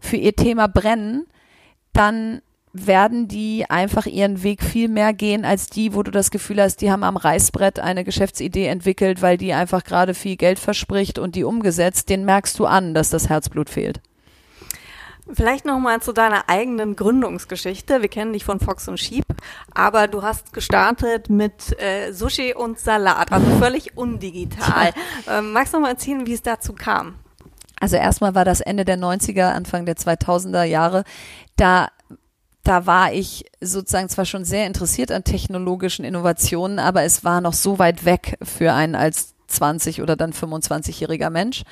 für 0.00 0.16
ihr 0.16 0.34
Thema 0.34 0.68
brennen, 0.68 1.26
dann 1.92 2.40
werden 2.72 3.26
die 3.26 3.64
einfach 3.68 4.06
ihren 4.06 4.42
Weg 4.42 4.62
viel 4.62 4.88
mehr 4.88 5.12
gehen 5.12 5.44
als 5.44 5.68
die, 5.68 5.94
wo 5.94 6.02
du 6.02 6.10
das 6.10 6.30
Gefühl 6.30 6.62
hast, 6.62 6.80
die 6.80 6.90
haben 6.90 7.02
am 7.02 7.16
Reißbrett 7.16 7.80
eine 7.80 8.04
Geschäftsidee 8.04 8.66
entwickelt, 8.66 9.22
weil 9.22 9.36
die 9.36 9.52
einfach 9.52 9.82
gerade 9.82 10.14
viel 10.14 10.36
Geld 10.36 10.58
verspricht 10.58 11.18
und 11.18 11.34
die 11.34 11.44
umgesetzt, 11.44 12.08
den 12.08 12.24
merkst 12.24 12.58
du 12.58 12.66
an, 12.66 12.94
dass 12.94 13.10
das 13.10 13.28
Herzblut 13.28 13.70
fehlt. 13.70 14.00
Vielleicht 15.32 15.64
nochmal 15.64 16.00
zu 16.00 16.12
deiner 16.12 16.48
eigenen 16.48 16.96
Gründungsgeschichte. 16.96 18.02
Wir 18.02 18.08
kennen 18.08 18.32
dich 18.32 18.44
von 18.44 18.58
Fox 18.58 18.88
und 18.88 18.98
Sheep, 18.98 19.24
aber 19.72 20.08
du 20.08 20.22
hast 20.22 20.52
gestartet 20.52 21.30
mit 21.30 21.80
äh, 21.80 22.12
Sushi 22.12 22.54
und 22.54 22.80
Salat, 22.80 23.30
also 23.30 23.46
völlig 23.58 23.96
undigital. 23.96 24.92
Ähm, 25.28 25.52
magst 25.52 25.72
du 25.72 25.78
noch 25.78 25.82
mal 25.82 25.90
erzählen, 25.90 26.26
wie 26.26 26.32
es 26.32 26.42
dazu 26.42 26.72
kam? 26.72 27.14
Also 27.80 27.96
erstmal 27.96 28.34
war 28.34 28.44
das 28.44 28.60
Ende 28.60 28.84
der 28.84 28.98
90er, 28.98 29.52
Anfang 29.52 29.86
der 29.86 29.96
2000er 29.96 30.64
Jahre. 30.64 31.04
Da 31.56 31.88
da 32.62 32.86
war 32.86 33.12
ich 33.12 33.44
sozusagen 33.60 34.08
zwar 34.08 34.26
schon 34.26 34.44
sehr 34.44 34.66
interessiert 34.66 35.10
an 35.10 35.24
technologischen 35.24 36.04
Innovationen, 36.04 36.78
aber 36.78 37.02
es 37.02 37.24
war 37.24 37.40
noch 37.40 37.54
so 37.54 37.78
weit 37.78 38.04
weg 38.04 38.36
für 38.42 38.72
einen 38.72 38.94
als 38.94 39.34
20 39.46 40.02
oder 40.02 40.16
dann 40.16 40.32
25-jähriger 40.32 41.30
Mensch. 41.30 41.62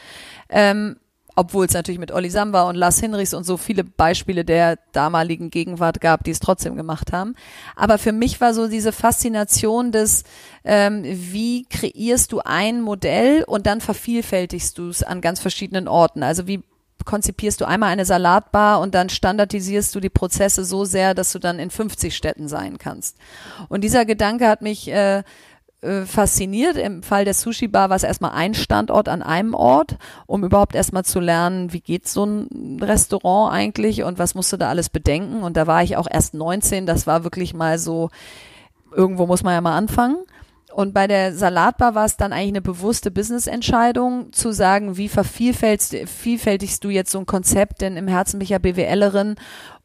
Ähm, 0.49 0.97
obwohl 1.39 1.67
es 1.67 1.73
natürlich 1.73 2.01
mit 2.01 2.11
Olli 2.11 2.31
Samba 2.31 2.69
und 2.69 2.75
Lars 2.75 2.99
Hinrichs 2.99 3.33
und 3.33 3.45
so 3.45 3.57
viele 3.57 3.85
Beispiele 3.85 4.45
der 4.45 4.77
damaligen 4.91 5.51
Gegenwart 5.51 6.01
gab, 6.01 6.25
die 6.25 6.33
es 6.33 6.41
trotzdem 6.41 6.75
gemacht 6.75 7.13
haben. 7.13 7.37
Aber 7.77 7.99
für 7.99 8.11
mich 8.11 8.41
war 8.41 8.55
so 8.55 8.67
diese 8.67 8.91
Faszination 8.91 9.93
des, 9.93 10.25
ähm, 10.65 11.05
wie 11.05 11.65
kreierst 11.71 12.33
du 12.33 12.41
ein 12.45 12.81
Modell 12.81 13.45
und 13.45 13.69
dann 13.69 13.81
vervielfältigst 13.81 14.79
du 14.79 14.89
es 14.89 15.05
an 15.05 15.21
ganz 15.21 15.39
verschiedenen 15.39 15.87
Orten. 15.87 16.25
Also 16.25 16.49
wie 16.49 16.65
konzipierst 17.09 17.63
du 17.63 17.65
einmal 17.65 17.89
eine 17.89 18.05
Salatbar 18.05 18.81
und 18.81 18.95
dann 18.95 19.09
standardisierst 19.09 19.95
du 19.95 20.01
die 20.01 20.11
Prozesse 20.11 20.63
so 20.63 20.85
sehr, 20.85 21.15
dass 21.15 21.33
du 21.33 21.39
dann 21.39 21.59
in 21.59 21.71
50 21.71 22.15
Städten 22.15 22.49
sein 22.49 22.77
kannst. 22.77 23.17
Und 23.71 23.83
dieser 23.83 24.05
Gedanke 24.05 24.47
hat 24.47 24.61
mich 24.61 24.89
äh, 24.89 25.23
äh, 25.81 26.03
fasziniert. 26.03 26.77
Im 26.77 27.03
Fall 27.03 27.25
der 27.25 27.33
Sushi 27.33 27.67
Bar 27.67 27.89
war 27.89 27.97
es 27.97 28.03
erstmal 28.03 28.33
ein 28.33 28.53
Standort 28.53 29.09
an 29.09 29.23
einem 29.23 29.55
Ort, 29.55 29.97
um 30.27 30.45
überhaupt 30.45 30.75
erstmal 30.75 31.07
zu 31.07 31.19
lernen, 31.19 31.73
wie 31.73 31.81
geht 31.81 32.07
so 32.07 32.27
ein 32.27 32.79
Restaurant 32.83 33.55
eigentlich 33.55 34.03
und 34.03 34.19
was 34.19 34.35
musst 34.35 34.53
du 34.53 34.59
da 34.59 34.69
alles 34.69 34.91
bedenken. 34.91 35.43
Und 35.43 35.57
da 35.57 35.67
war 35.67 35.83
ich 35.83 35.97
auch 35.97 36.09
erst 36.11 36.35
19, 36.35 36.85
das 36.85 37.07
war 37.07 37.25
wirklich 37.25 37.55
mal 37.55 37.79
so, 37.79 38.11
irgendwo 38.95 39.27
muss 39.27 39.43
man 39.43 39.55
ja 39.55 39.63
mal 39.63 39.79
anfangen. 39.79 40.19
Und 40.73 40.93
bei 40.93 41.07
der 41.07 41.35
Salatbar 41.35 41.95
war 41.95 42.05
es 42.05 42.17
dann 42.17 42.33
eigentlich 42.33 42.49
eine 42.49 42.61
bewusste 42.61 43.11
Business-Entscheidung 43.11 44.33
zu 44.33 44.53
sagen, 44.53 44.97
wie 44.97 45.09
vervielfältigst 45.09 46.85
du 46.85 46.91
jetzt 46.91 47.11
so 47.11 47.19
ein 47.19 47.27
Konzept, 47.27 47.81
denn 47.81 47.97
im 47.97 48.07
Herzen 48.07 48.39
bin 48.39 48.45
ich 48.45 48.51
ja 48.51 48.59
BWLerin 48.59 49.37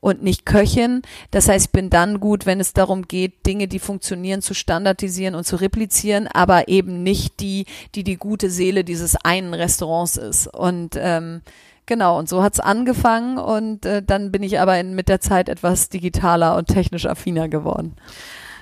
und 0.02 0.22
nicht 0.22 0.46
Köchin. 0.46 1.02
Das 1.32 1.48
heißt, 1.48 1.68
ich 1.68 1.72
bin 1.72 1.90
dann 1.90 2.20
gut, 2.20 2.46
wenn 2.46 2.60
es 2.60 2.74
darum 2.74 3.08
geht, 3.08 3.46
Dinge, 3.46 3.70
die 3.70 3.80
funktionieren, 3.80 4.42
zu 4.42 4.54
standardisieren 4.54 5.36
und 5.36 5.46
zu 5.46 5.56
replizieren, 5.56 6.28
aber 6.28 6.68
eben 6.68 7.02
nicht 7.04 7.40
die, 7.40 7.66
die 7.96 8.04
die 8.04 8.18
gute 8.18 8.50
Seele 8.50 8.84
dieses 8.84 9.16
einen 9.16 9.54
Restaurants 9.54 10.18
ist. 10.18 10.48
Und 10.48 10.98
ähm, 10.98 11.42
Genau, 11.86 12.18
und 12.18 12.30
so 12.30 12.42
hat's 12.42 12.62
angefangen 12.62 13.38
und 13.38 13.86
äh, 13.86 14.02
dann 14.02 14.32
bin 14.32 14.42
ich 14.42 14.60
aber 14.62 14.80
in, 14.80 14.96
mit 14.96 15.10
der 15.10 15.20
Zeit 15.20 15.50
etwas 15.50 15.90
digitaler 15.90 16.56
und 16.56 16.68
technisch 16.68 17.06
affiner 17.06 17.50
geworden. 17.50 17.98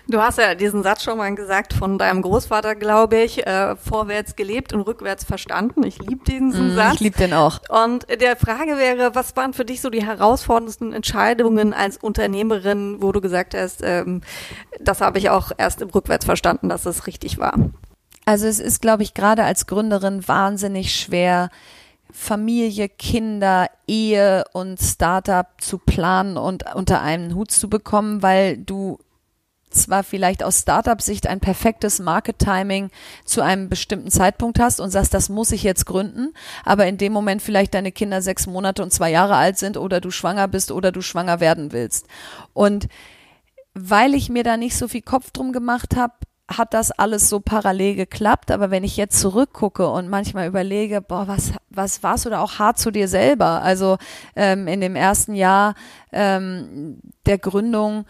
Du 0.08 0.20
hast 0.20 0.38
ja 0.38 0.56
diesen 0.56 0.84
Satz 0.84 1.04
schon 1.04 1.18
mal 1.18 1.34
gesagt 1.36 1.74
von 1.74 1.98
deinem 1.98 2.22
Großvater, 2.22 2.76
glaube 2.76 3.18
ich, 3.18 3.46
äh, 3.46 3.76
vorwärts 3.76 4.36
gelebt 4.36 4.74
und 4.74 4.82
rückwärts 4.82 5.24
verstanden. 5.24 5.84
Ich 5.84 6.00
liebe 6.00 6.24
diesen 6.26 6.74
mm, 6.74 6.76
Satz. 6.76 6.94
Ich 6.96 7.00
liebe 7.02 7.18
den 7.18 7.34
auch. 7.34 7.60
Und 7.70 8.08
der 8.10 8.36
Frage 8.36 8.78
wäre, 8.78 9.16
was 9.16 9.36
waren 9.36 9.54
für 9.54 9.66
dich 9.66 9.82
so 9.82 9.90
die 9.90 10.06
herausforderndsten 10.06 10.94
Entscheidungen 10.94 11.74
als 11.74 11.98
Unternehmerin, 11.98 13.02
wo 13.02 13.12
du 13.12 13.22
gesagt 13.22 13.54
hast, 13.54 13.82
ähm, 13.84 14.22
das 14.80 15.02
habe 15.02 15.20
ich 15.20 15.30
auch 15.30 15.52
erst 15.58 15.82
im 15.82 15.90
Rückwärts 15.90 16.26
verstanden, 16.26 16.70
dass 16.70 16.86
es 16.86 17.08
richtig 17.08 17.38
war? 17.38 17.54
Also 18.26 18.48
es 18.48 18.60
ist, 18.60 18.82
glaube 18.82 19.04
ich, 19.04 19.14
gerade 19.14 19.44
als 19.44 19.68
Gründerin 19.68 20.28
wahnsinnig 20.28 20.96
schwer, 20.96 21.50
Familie, 22.12 22.90
Kinder, 22.90 23.68
Ehe 23.88 24.44
und 24.54 24.80
Startup 24.82 25.48
zu 25.60 25.78
planen 25.78 26.38
und 26.38 26.66
unter 26.76 27.02
einen 27.02 27.36
Hut 27.36 27.52
zu 27.52 27.70
bekommen, 27.70 28.22
weil 28.22 28.58
du 28.58 29.00
zwar 29.74 30.04
vielleicht 30.04 30.44
aus 30.44 30.60
Startup-Sicht 30.60 31.28
ein 31.28 31.40
perfektes 31.40 32.00
Market-Timing 32.00 32.90
zu 33.26 33.42
einem 33.42 33.70
bestimmten 33.70 34.12
Zeitpunkt 34.12 34.60
hast 34.60 34.80
und 34.80 34.92
sagst, 34.92 35.14
das 35.14 35.30
muss 35.30 35.52
ich 35.52 35.64
jetzt 35.64 35.86
gründen, 35.86 36.34
aber 36.64 36.88
in 36.88 36.98
dem 36.98 37.14
Moment 37.14 37.42
vielleicht 37.42 37.74
deine 37.74 37.92
Kinder 37.92 38.22
sechs 38.22 38.48
Monate 38.48 38.84
und 38.84 38.92
zwei 38.92 39.12
Jahre 39.12 39.36
alt 39.36 39.58
sind 39.58 39.78
oder 39.78 40.02
du 40.02 40.12
schwanger 40.12 40.48
bist 40.48 40.72
oder 40.72 40.92
du 40.92 41.02
schwanger 41.02 41.40
werden 41.40 41.72
willst. 41.72 42.08
Und 42.54 42.88
weil 43.74 44.14
ich 44.14 44.30
mir 44.30 44.44
da 44.44 44.58
nicht 44.58 44.76
so 44.76 44.88
viel 44.88 45.02
Kopf 45.02 45.32
drum 45.32 45.54
gemacht 45.54 45.96
habe, 45.96 46.14
hat 46.58 46.74
das 46.74 46.92
alles 46.92 47.30
so 47.30 47.40
parallel 47.40 47.96
geklappt, 47.96 48.52
aber 48.52 48.72
wenn 48.72 48.84
ich 48.84 48.98
jetzt 48.98 49.20
zurückgucke 49.20 49.88
und 49.88 50.10
manchmal 50.10 50.48
überlege, 50.48 51.02
boah, 51.02 51.28
was, 51.28 51.54
was 51.70 52.04
warst 52.04 52.26
du 52.26 52.30
da 52.30 52.42
auch 52.42 52.60
hart 52.60 52.78
zu 52.78 52.92
dir 52.92 53.08
selber? 53.08 53.62
Also 53.62 53.98
ähm, 54.36 54.68
in 54.68 54.82
dem 54.82 54.96
ersten 54.96 55.36
Jahr 55.36 55.76
ähm, 56.12 57.00
der 57.26 57.38
Gründung 57.38 58.06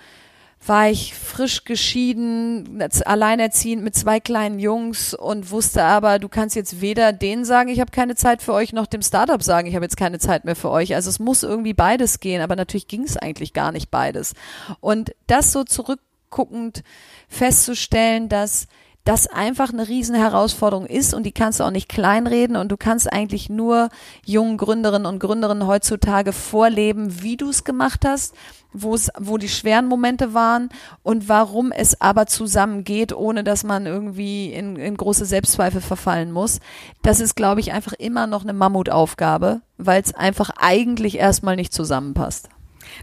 war 0.65 0.89
ich 0.89 1.15
frisch 1.15 1.63
geschieden, 1.63 2.83
alleinerziehend 3.05 3.83
mit 3.83 3.95
zwei 3.95 4.19
kleinen 4.19 4.59
Jungs 4.59 5.13
und 5.13 5.49
wusste 5.51 5.83
aber, 5.83 6.19
du 6.19 6.29
kannst 6.29 6.55
jetzt 6.55 6.81
weder 6.81 7.13
denen 7.13 7.45
sagen, 7.45 7.69
ich 7.69 7.79
habe 7.79 7.91
keine 7.91 8.15
Zeit 8.15 8.41
für 8.41 8.53
euch, 8.53 8.71
noch 8.71 8.85
dem 8.85 9.01
Startup 9.01 9.41
sagen, 9.41 9.67
ich 9.67 9.75
habe 9.75 9.85
jetzt 9.85 9.97
keine 9.97 10.19
Zeit 10.19 10.45
mehr 10.45 10.55
für 10.55 10.69
euch. 10.69 10.93
Also 10.93 11.09
es 11.09 11.19
muss 11.19 11.43
irgendwie 11.43 11.73
beides 11.73 12.19
gehen, 12.19 12.41
aber 12.41 12.55
natürlich 12.55 12.87
ging 12.87 13.03
es 13.03 13.17
eigentlich 13.17 13.53
gar 13.53 13.71
nicht 13.71 13.89
beides. 13.89 14.33
Und 14.79 15.15
das 15.27 15.51
so 15.51 15.63
zurück 15.63 15.99
zurückguckend 16.31 16.83
festzustellen, 17.27 18.29
dass 18.29 18.67
das 19.03 19.27
einfach 19.27 19.74
eine 19.74 19.88
Riesenherausforderung 19.88 20.86
ist 20.86 21.13
und 21.13 21.24
die 21.24 21.31
kannst 21.31 21.60
du 21.60 21.63
auch 21.63 21.72
nicht 21.72 21.89
kleinreden 21.89 22.55
und 22.55 22.72
du 22.72 22.77
kannst 22.77 23.12
eigentlich 23.12 23.50
nur 23.50 23.89
jungen 24.25 24.58
Gründerinnen 24.58 25.08
und 25.08 25.20
Gründerinnen 25.20 25.65
heutzutage 25.65 26.34
vorleben, 26.34 27.22
wie 27.22 27.36
du 27.36 27.50
es 27.50 27.63
gemacht 27.63 28.05
hast, 28.05 28.36
wo 28.74 28.93
es, 28.93 29.10
wo 29.20 29.38
die 29.38 29.50
schweren 29.50 29.88
Momente 29.88 30.34
waren 30.34 30.70
und 31.01 31.27
warum 31.27 31.72
es 31.72 32.00
aber 32.00 32.27
zusammengeht, 32.27 33.13
ohne 33.13 33.43
dass 33.43 33.63
man 33.63 33.88
irgendwie 33.88 34.53
in, 34.53 34.75
in 34.75 34.96
große 34.96 35.25
Selbstzweifel 35.25 35.81
verfallen 35.81 36.31
muss. 36.31 36.60
Das 37.01 37.20
ist, 37.20 37.36
glaube 37.36 37.60
ich, 37.60 37.74
einfach 37.74 37.93
immer 37.93 38.27
noch 38.27 38.43
eine 38.43 38.53
Mammutaufgabe, 38.53 39.62
weil 39.77 40.01
es 40.01 40.13
einfach 40.13 40.51
eigentlich 40.58 41.17
erstmal 41.17 41.55
nicht 41.55 41.74
zusammenpasst. 41.74 42.50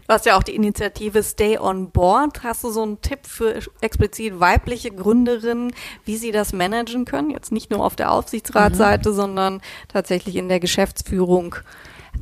Du 0.07 0.13
hast 0.13 0.25
ja 0.25 0.37
auch 0.37 0.43
die 0.43 0.55
Initiative 0.55 1.23
Stay 1.23 1.57
on 1.57 1.91
Board. 1.91 2.43
Hast 2.43 2.63
du 2.63 2.69
so 2.69 2.83
einen 2.83 3.01
Tipp 3.01 3.25
für 3.25 3.59
explizit 3.81 4.39
weibliche 4.39 4.91
Gründerinnen, 4.91 5.73
wie 6.05 6.17
sie 6.17 6.31
das 6.31 6.53
managen 6.53 7.05
können? 7.05 7.29
Jetzt 7.29 7.51
nicht 7.51 7.71
nur 7.71 7.85
auf 7.85 7.95
der 7.95 8.11
Aufsichtsratsseite, 8.11 9.09
mhm. 9.11 9.15
sondern 9.15 9.61
tatsächlich 9.87 10.35
in 10.35 10.49
der 10.49 10.59
Geschäftsführung. 10.59 11.55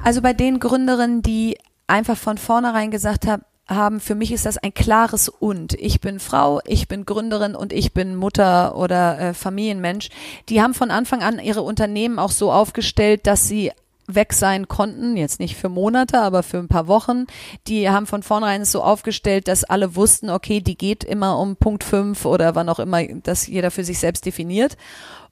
Also 0.04 0.22
bei 0.22 0.34
den 0.34 0.60
Gründerinnen, 0.60 1.22
die 1.22 1.58
einfach 1.88 2.18
von 2.18 2.38
vornherein 2.38 2.92
gesagt 2.92 3.26
haben, 3.28 3.44
haben, 3.70 4.00
für 4.00 4.16
mich 4.16 4.32
ist 4.32 4.46
das 4.46 4.58
ein 4.58 4.74
klares 4.74 5.30
Und. 5.30 5.74
Ich 5.74 6.00
bin 6.00 6.20
Frau, 6.20 6.62
ich 6.66 6.88
bin 6.88 7.06
Gründerin 7.06 7.56
und 7.56 7.74
ich 7.74 7.94
bin 7.94 8.16
Mutter 8.16 8.78
oder 8.78 9.20
äh, 9.20 9.34
Familienmensch. 9.34 10.10
Die 10.50 10.62
haben 10.62 10.74
von 10.74 10.90
Anfang 10.90 11.22
an 11.22 11.40
ihre 11.40 11.62
Unternehmen 11.62 12.18
auch 12.20 12.32
so 12.32 12.52
aufgestellt, 12.52 13.28
dass 13.28 13.48
sie 13.48 13.72
weg 14.08 14.34
sein 14.34 14.68
konnten, 14.68 15.18
jetzt 15.18 15.40
nicht 15.40 15.58
für 15.58 15.70
Monate, 15.70 16.22
aber 16.22 16.42
für 16.42 16.58
ein 16.58 16.70
paar 16.70 16.88
Wochen. 16.88 17.26
Die 17.68 17.90
haben 17.90 18.08
von 18.08 18.24
vornherein 18.24 18.66
so 18.66 18.82
aufgestellt, 18.82 19.48
dass 19.48 19.66
alle 19.66 19.96
wussten, 19.96 20.30
okay, 20.30 20.62
die 20.62 20.78
geht 20.78 21.04
immer 21.04 21.38
um 21.38 21.58
Punkt 21.58 21.84
fünf 21.84 22.26
oder 22.26 22.56
wann 22.56 22.70
auch 22.70 22.80
immer, 22.80 23.04
dass 23.04 23.48
jeder 23.48 23.70
für 23.70 23.84
sich 23.84 24.00
selbst 24.00 24.26
definiert. 24.26 24.78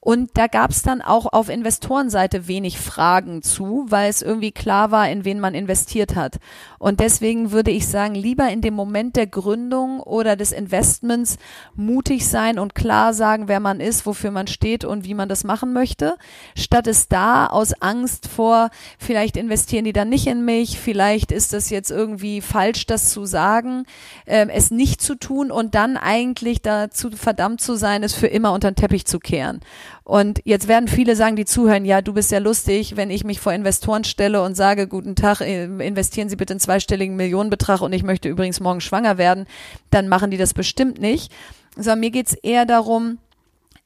Und 0.05 0.37
da 0.37 0.45
gab 0.45 0.69
es 0.69 0.83
dann 0.83 1.01
auch 1.01 1.25
auf 1.33 1.49
Investorenseite 1.49 2.47
wenig 2.47 2.77
Fragen 2.77 3.41
zu, 3.41 3.87
weil 3.89 4.07
es 4.07 4.21
irgendwie 4.21 4.51
klar 4.51 4.91
war, 4.91 5.09
in 5.09 5.25
wen 5.25 5.39
man 5.39 5.55
investiert 5.55 6.15
hat. 6.15 6.37
Und 6.85 6.99
deswegen 6.99 7.51
würde 7.51 7.71
ich 7.71 7.87
sagen, 7.87 8.13
lieber 8.13 8.47
in 8.49 8.61
dem 8.61 8.75
Moment 8.75 9.15
der 9.15 9.25
Gründung 9.25 10.01
oder 10.01 10.35
des 10.35 10.51
Investments 10.51 11.37
mutig 11.73 12.27
sein 12.27 12.59
und 12.59 12.75
klar 12.75 13.15
sagen, 13.15 13.47
wer 13.47 13.59
man 13.59 13.79
ist, 13.79 14.05
wofür 14.05 14.29
man 14.29 14.45
steht 14.45 14.85
und 14.85 15.03
wie 15.03 15.15
man 15.15 15.27
das 15.27 15.43
machen 15.43 15.73
möchte, 15.73 16.15
statt 16.55 16.85
es 16.85 17.07
da 17.07 17.47
aus 17.47 17.73
Angst 17.81 18.27
vor, 18.27 18.69
vielleicht 18.99 19.35
investieren 19.35 19.85
die 19.85 19.93
dann 19.93 20.09
nicht 20.09 20.27
in 20.27 20.45
mich, 20.45 20.79
vielleicht 20.79 21.31
ist 21.31 21.53
das 21.53 21.71
jetzt 21.71 21.89
irgendwie 21.89 22.39
falsch, 22.39 22.85
das 22.85 23.09
zu 23.09 23.25
sagen, 23.25 23.87
äh, 24.27 24.45
es 24.53 24.69
nicht 24.69 25.01
zu 25.01 25.15
tun 25.15 25.49
und 25.49 25.73
dann 25.73 25.97
eigentlich 25.97 26.61
dazu 26.61 27.09
verdammt 27.09 27.61
zu 27.61 27.73
sein, 27.73 28.03
es 28.03 28.13
für 28.13 28.27
immer 28.27 28.53
unter 28.53 28.69
den 28.69 28.75
Teppich 28.75 29.07
zu 29.07 29.17
kehren. 29.17 29.61
Und 30.05 30.39
jetzt 30.45 30.67
werden 30.67 30.87
viele 30.87 31.15
sagen, 31.15 31.35
die 31.35 31.45
zuhören, 31.45 31.83
ja, 31.83 32.03
du 32.03 32.13
bist 32.13 32.31
ja 32.31 32.37
lustig, 32.37 32.95
wenn 32.95 33.09
ich 33.09 33.23
mich 33.23 33.39
vor 33.39 33.53
Investoren 33.53 34.03
stelle 34.03 34.43
und 34.43 34.53
sage, 34.53 34.87
guten 34.87 35.15
Tag, 35.15 35.41
äh, 35.41 35.65
investieren 35.65 36.29
Sie 36.29 36.35
bitte 36.35 36.53
einen 36.53 36.59
zweistelligen 36.59 37.15
Millionenbetrag 37.15 37.81
und 37.81 37.91
ich 37.91 38.03
möchte 38.03 38.29
übrigens 38.29 38.59
morgen 38.59 38.81
schwanger 38.81 39.17
werden, 39.17 39.47
dann 39.89 40.07
machen 40.07 40.29
die 40.29 40.37
das 40.37 40.53
bestimmt 40.53 41.01
nicht. 41.01 41.33
Sondern 41.75 42.01
mir 42.01 42.11
geht's 42.11 42.35
eher 42.35 42.67
darum, 42.67 43.17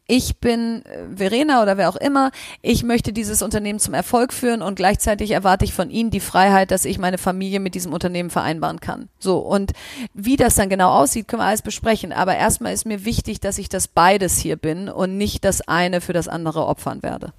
ich 0.10 0.40
bin 0.40 0.84
äh, 0.86 1.16
Verena 1.16 1.62
oder 1.62 1.78
wer 1.78 1.88
auch 1.88 1.96
immer, 1.96 2.32
ich 2.62 2.84
möchte 2.84 3.14
dieses 3.14 3.42
Unternehmen 3.42 3.80
zum 3.80 3.94
Erfolg 3.94 4.34
führen 4.34 4.62
und 4.64 4.76
gleichzeitig 4.76 5.32
erwarte 5.32 5.66
ich 5.66 5.74
von 5.74 5.92
Ihnen 5.92 6.10
die 6.10 6.20
Freiheit, 6.20 6.72
dass 6.72 6.84
ich 6.84 6.98
meine 6.98 7.20
Familie 7.20 7.60
mit 7.60 7.76
diesem 7.76 7.94
Unternehmen 7.94 8.32
vereinbaren 8.32 8.80
kann. 8.80 9.08
So, 9.20 9.38
und 9.38 9.74
wie 10.16 10.36
das 10.36 10.56
dann 10.56 10.70
genau 10.70 10.90
aussieht, 10.90 11.28
können 11.28 11.44
wir 11.44 11.48
alles 11.48 11.62
besprechen. 11.62 12.12
Aber 12.12 12.36
erstmal 12.36 12.74
ist 12.74 12.86
mir 12.86 13.06
wichtig, 13.06 13.40
dass 13.40 13.60
ich 13.60 13.70
das 13.70 13.88
beides 13.88 14.40
hier 14.40 14.56
bin 14.56 14.90
und 14.90 15.16
nicht 15.16 15.46
das 15.46 15.62
eine 15.62 16.02
für 16.02 16.14
das 16.14 16.28
andere 16.28 16.66
opfern 16.66 17.04
werde. 17.04 17.32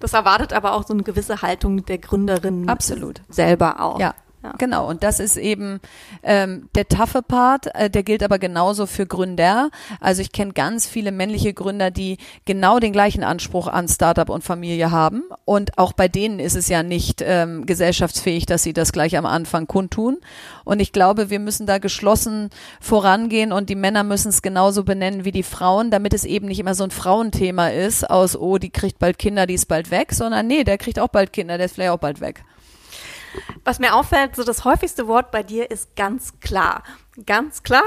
Das 0.00 0.14
erwartet 0.14 0.52
aber 0.54 0.74
auch 0.74 0.86
so 0.86 0.94
eine 0.94 1.02
gewisse 1.02 1.42
Haltung 1.42 1.84
der 1.84 1.98
Gründerin 1.98 2.68
Absolut. 2.68 3.20
selber 3.28 3.80
auch. 3.80 4.00
Ja, 4.00 4.14
ja. 4.44 4.52
Genau, 4.58 4.86
und 4.86 5.02
das 5.02 5.20
ist 5.20 5.38
eben 5.38 5.80
ähm, 6.22 6.68
der 6.74 6.86
taffe 6.86 7.22
Part, 7.22 7.74
äh, 7.74 7.88
der 7.88 8.02
gilt 8.02 8.22
aber 8.22 8.38
genauso 8.38 8.84
für 8.84 9.06
Gründer. 9.06 9.70
Also 10.00 10.20
ich 10.20 10.32
kenne 10.32 10.52
ganz 10.52 10.86
viele 10.86 11.12
männliche 11.12 11.54
Gründer, 11.54 11.90
die 11.90 12.18
genau 12.44 12.78
den 12.78 12.92
gleichen 12.92 13.24
Anspruch 13.24 13.68
an 13.68 13.88
Startup 13.88 14.28
und 14.28 14.44
Familie 14.44 14.90
haben. 14.90 15.22
Und 15.46 15.78
auch 15.78 15.94
bei 15.94 16.08
denen 16.08 16.40
ist 16.40 16.56
es 16.56 16.68
ja 16.68 16.82
nicht 16.82 17.22
ähm, 17.24 17.64
gesellschaftsfähig, 17.64 18.44
dass 18.44 18.62
sie 18.62 18.74
das 18.74 18.92
gleich 18.92 19.16
am 19.16 19.24
Anfang 19.24 19.66
kundtun. 19.66 20.18
Und 20.64 20.80
ich 20.80 20.92
glaube, 20.92 21.30
wir 21.30 21.38
müssen 21.38 21.66
da 21.66 21.78
geschlossen 21.78 22.50
vorangehen 22.82 23.50
und 23.50 23.70
die 23.70 23.76
Männer 23.76 24.04
müssen 24.04 24.28
es 24.28 24.42
genauso 24.42 24.84
benennen 24.84 25.24
wie 25.24 25.32
die 25.32 25.42
Frauen, 25.42 25.90
damit 25.90 26.12
es 26.12 26.26
eben 26.26 26.48
nicht 26.48 26.60
immer 26.60 26.74
so 26.74 26.84
ein 26.84 26.90
Frauenthema 26.90 27.68
ist 27.68 28.10
aus, 28.10 28.36
oh, 28.36 28.58
die 28.58 28.70
kriegt 28.70 28.98
bald 28.98 29.18
Kinder, 29.18 29.46
die 29.46 29.54
ist 29.54 29.68
bald 29.68 29.90
weg, 29.90 30.12
sondern 30.12 30.46
nee, 30.46 30.64
der 30.64 30.76
kriegt 30.76 30.98
auch 30.98 31.08
bald 31.08 31.32
Kinder, 31.32 31.56
der 31.56 31.64
ist 31.64 31.76
vielleicht 31.76 31.92
auch 31.92 31.98
bald 31.98 32.20
weg. 32.20 32.44
Was 33.64 33.78
mir 33.78 33.94
auffällt, 33.94 34.36
so 34.36 34.44
das 34.44 34.64
häufigste 34.64 35.06
Wort 35.08 35.30
bei 35.30 35.42
dir 35.42 35.70
ist 35.70 35.96
ganz 35.96 36.40
klar. 36.40 36.82
Ganz 37.26 37.62
klar. 37.62 37.84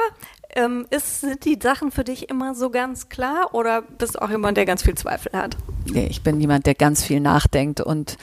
Ähm, 0.55 0.88
ist, 0.89 1.21
sind 1.21 1.45
die 1.45 1.60
Sachen 1.62 1.91
für 1.91 2.03
dich 2.03 2.29
immer 2.29 2.55
so 2.55 2.69
ganz 2.69 3.10
klar 3.10 3.53
oder 3.53 3.81
bist 3.81 4.15
du 4.15 4.21
auch 4.21 4.29
jemand, 4.29 4.57
der 4.57 4.65
ganz 4.65 4.81
viel 4.83 4.95
Zweifel 4.95 5.33
hat? 5.33 5.57
Nee, 5.86 6.07
ich 6.07 6.23
bin 6.23 6.39
jemand, 6.39 6.65
der 6.65 6.75
ganz 6.75 7.03
viel 7.03 7.19
nachdenkt 7.19 7.81
und 7.81 8.17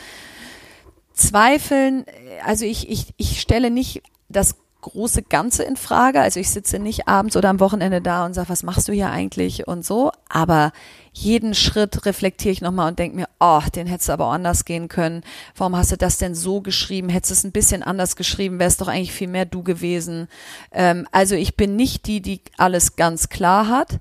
Zweifeln, 1.12 2.04
also 2.44 2.64
ich, 2.64 2.90
ich, 2.90 3.14
ich 3.16 3.40
stelle 3.40 3.70
nicht 3.70 4.02
das 4.28 4.56
große 4.84 5.22
Ganze 5.22 5.64
in 5.64 5.76
Frage. 5.76 6.20
Also 6.20 6.40
ich 6.40 6.50
sitze 6.50 6.78
nicht 6.78 7.08
abends 7.08 7.36
oder 7.36 7.48
am 7.48 7.60
Wochenende 7.60 8.02
da 8.02 8.26
und 8.26 8.34
sage, 8.34 8.50
was 8.50 8.62
machst 8.62 8.86
du 8.86 8.92
hier 8.92 9.10
eigentlich 9.10 9.66
und 9.66 9.84
so. 9.84 10.12
Aber 10.28 10.72
jeden 11.12 11.54
Schritt 11.54 12.04
reflektiere 12.04 12.52
ich 12.52 12.60
nochmal 12.60 12.88
und 12.88 12.98
denke 12.98 13.16
mir, 13.16 13.28
oh, 13.40 13.62
den 13.74 13.86
hättest 13.86 14.10
du 14.10 14.12
aber 14.12 14.26
anders 14.26 14.66
gehen 14.66 14.88
können. 14.88 15.22
Warum 15.56 15.76
hast 15.76 15.92
du 15.92 15.96
das 15.96 16.18
denn 16.18 16.34
so 16.34 16.60
geschrieben? 16.60 17.08
Hättest 17.08 17.30
du 17.30 17.34
es 17.34 17.44
ein 17.44 17.52
bisschen 17.52 17.82
anders 17.82 18.14
geschrieben, 18.14 18.58
wäre 18.58 18.68
es 18.68 18.76
doch 18.76 18.88
eigentlich 18.88 19.12
viel 19.12 19.28
mehr 19.28 19.46
du 19.46 19.62
gewesen. 19.62 20.28
Ähm, 20.70 21.08
also 21.12 21.34
ich 21.34 21.56
bin 21.56 21.76
nicht 21.76 22.06
die, 22.06 22.20
die 22.20 22.42
alles 22.58 22.96
ganz 22.96 23.30
klar 23.30 23.68
hat. 23.68 24.00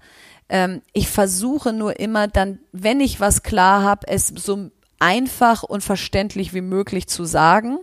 Ähm, 0.50 0.82
ich 0.92 1.08
versuche 1.08 1.72
nur 1.72 2.00
immer 2.00 2.28
dann, 2.28 2.60
wenn 2.74 3.00
ich 3.00 3.22
was 3.22 3.42
klar 3.42 3.84
habe, 3.84 4.08
es 4.08 4.28
so 4.28 4.70
einfach 5.00 5.64
und 5.64 5.82
verständlich 5.82 6.54
wie 6.54 6.62
möglich 6.62 7.08
zu 7.08 7.24
sagen, 7.24 7.80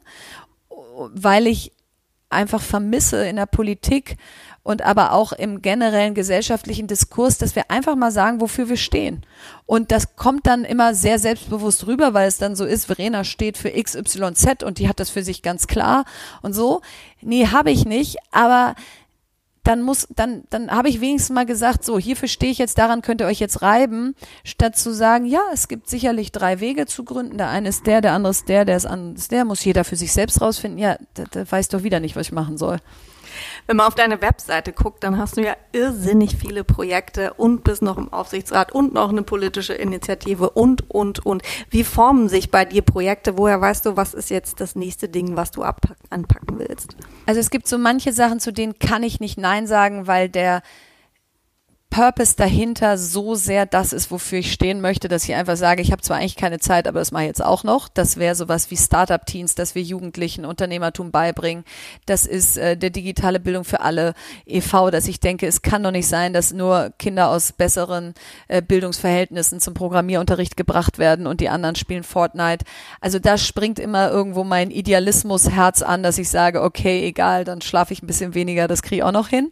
weil 1.15 1.47
ich 1.47 1.73
einfach 2.31 2.63
vermisse 2.63 3.27
in 3.27 3.37
der 3.37 3.47
Politik 3.47 4.17
und 4.63 4.83
aber 4.83 5.13
auch 5.13 5.33
im 5.33 5.63
generellen 5.63 6.15
gesellschaftlichen 6.15 6.87
Diskurs, 6.87 7.39
dass 7.39 7.57
wir 7.57 7.71
einfach 7.71 7.97
mal 7.97 8.13
sagen, 8.13 8.41
wofür 8.41 8.69
wir 8.69 8.77
stehen. 8.77 9.25
Und 9.67 9.91
das 9.91 10.17
kommt 10.17 10.47
dann 10.47 10.65
immer 10.65 10.95
sehr 10.95 11.19
selbstbewusst 11.19 11.87
rüber, 11.87 12.15
weil 12.15 12.29
es 12.29 12.39
dann 12.39 12.55
so 12.55 12.65
ist, 12.65 12.85
Verena 12.85 13.25
steht 13.25 13.57
für 13.57 13.71
XYZ 13.71 14.63
und 14.63 14.79
die 14.79 14.89
hat 14.89 15.01
das 15.01 15.11
für 15.11 15.23
sich 15.23 15.43
ganz 15.43 15.67
klar 15.67 16.05
und 16.43 16.53
so. 16.53 16.83
Nee, 17.21 17.47
habe 17.49 17.71
ich 17.71 17.85
nicht, 17.85 18.19
aber 18.31 18.75
dann 19.63 19.83
muss, 19.83 20.09
dann, 20.15 20.45
dann 20.51 20.71
habe 20.71 20.89
ich 20.89 21.01
wenigstens 21.01 21.35
mal 21.35 21.47
gesagt, 21.47 21.85
so, 21.85 21.99
hierfür 21.99 22.29
stehe 22.29 22.51
ich 22.51 22.59
jetzt, 22.59 22.79
daran 22.79 23.03
könnt 23.03 23.21
ihr 23.21 23.27
euch 23.27 23.41
jetzt 23.41 23.63
reiben, 23.63 24.15
statt 24.45 24.77
zu 24.77 24.95
sagen, 24.95 25.27
ja, 25.27 25.43
es 25.53 25.69
gibt 25.69 25.89
sicherlich 25.89 26.33
drei 26.33 26.61
Wege 26.61 26.87
zu 26.87 27.05
gründen. 27.05 27.39
Der 27.39 27.49
eine 27.49 27.69
ist 27.69 27.87
der, 27.87 28.01
der 28.01 28.13
andere 28.13 28.31
ist 28.31 28.49
der, 28.49 28.65
der 28.65 28.77
ist 28.77 28.87
anders 28.87 29.29
der, 29.29 29.45
muss 29.45 29.65
jeder 29.65 29.85
für 29.85 29.97
sich 29.97 30.13
selbst 30.13 30.41
rausfinden. 30.41 30.79
Ja, 30.79 30.97
da, 31.15 31.25
da 31.31 31.51
weiß 31.51 31.69
doch 31.69 31.83
wieder 31.83 32.01
nicht, 32.01 32.17
was 32.17 32.29
ich 32.29 32.33
machen 32.33 32.57
soll. 32.57 32.79
Wenn 33.67 33.77
man 33.77 33.87
auf 33.87 33.95
deine 33.95 34.21
Webseite 34.21 34.73
guckt, 34.73 35.05
dann 35.05 35.19
hast 35.19 35.37
du 35.37 35.43
ja 35.43 35.57
irrsinnig 35.73 36.37
viele 36.37 36.65
Projekte 36.65 37.35
und 37.35 37.65
bist 37.65 37.83
noch 37.83 37.99
im 37.99 38.13
Aufsichtsrat 38.13 38.73
und 38.73 38.95
noch 38.95 39.11
eine 39.11 39.23
politische 39.23 39.75
Initiative 39.75 40.51
und, 40.51 40.91
und, 40.91 41.25
und. 41.25 41.43
Wie 41.71 41.85
formen 41.85 42.29
sich 42.29 42.51
bei 42.51 42.65
dir 42.65 42.83
Projekte? 42.83 43.39
Woher 43.39 43.61
weißt 43.61 43.87
du, 43.87 43.97
was 43.97 44.15
ist 44.15 44.31
jetzt 44.31 44.61
das 44.61 44.77
nächste 44.77 45.09
Ding, 45.09 45.37
was 45.37 45.51
du 45.51 45.63
anpacken 45.63 46.59
willst? 46.59 46.97
Also 47.27 47.41
es 47.41 47.51
gibt 47.51 47.69
so 47.69 47.79
manche 47.79 48.13
Sachen, 48.13 48.41
zu 48.41 48.53
denen 48.53 48.79
kann 48.79 49.03
ich 49.03 49.21
nicht 49.21 49.39
Nein 49.39 49.67
sagen, 49.67 50.07
weil 50.07 50.29
der 50.29 50.63
Purpose 51.91 52.37
dahinter 52.37 52.97
so 52.97 53.35
sehr 53.35 53.67
das 53.67 53.93
ist, 53.93 54.13
wofür 54.13 54.39
ich 54.39 54.53
stehen 54.53 54.81
möchte, 54.81 55.09
dass 55.09 55.25
ich 55.25 55.35
einfach 55.35 55.57
sage, 55.57 55.83
ich 55.83 55.91
habe 55.91 56.01
zwar 56.03 56.19
eigentlich 56.19 56.37
keine 56.37 56.61
Zeit, 56.61 56.87
aber 56.87 57.01
das 57.01 57.11
mache 57.11 57.25
ich 57.25 57.29
jetzt 57.29 57.45
auch 57.45 57.65
noch. 57.65 57.89
Das 57.89 58.17
wäre 58.17 58.37
sowas 58.37 58.71
wie 58.71 58.77
Startup-Teams, 58.77 59.57
dass 59.57 59.75
wir 59.75 59.83
Jugendlichen 59.83 60.45
Unternehmertum 60.45 61.11
beibringen. 61.11 61.65
Das 62.07 62.27
ist 62.27 62.57
äh, 62.59 62.77
der 62.77 62.91
digitale 62.91 63.41
Bildung 63.41 63.65
für 63.65 63.81
alle 63.81 64.15
e.V., 64.47 64.91
dass 64.91 65.09
ich 65.09 65.19
denke, 65.19 65.49
es 65.49 65.63
kann 65.63 65.83
doch 65.83 65.91
nicht 65.91 66.07
sein, 66.07 66.33
dass 66.33 66.53
nur 66.53 66.93
Kinder 66.99 67.29
aus 67.29 67.53
besseren 67.53 68.15
äh, 68.47 68.63
Bildungsverhältnissen 68.63 69.59
zum 69.59 69.75
Programmierunterricht 69.75 70.57
gebracht 70.57 70.99
werden 70.99 71.27
und 71.27 71.41
die 71.41 71.49
anderen 71.49 71.75
spielen 71.75 72.05
Fortnite. 72.05 72.65
Also 73.01 73.19
da 73.19 73.37
springt 73.37 73.81
immer 73.81 74.11
irgendwo 74.11 74.45
mein 74.45 74.71
Idealismus-Herz 74.71 75.83
an, 75.83 76.05
dass 76.05 76.19
ich 76.19 76.29
sage, 76.29 76.63
okay, 76.63 77.05
egal, 77.05 77.45
dann 77.45 77.61
schlafe 77.61 77.93
ich 77.93 78.03
ein 78.03 78.07
bisschen 78.07 78.35
weniger, 78.35 78.69
das 78.69 78.83
kriege 78.83 78.97
ich 78.97 79.03
auch 79.03 79.13
noch 79.13 79.27
hin. 79.27 79.51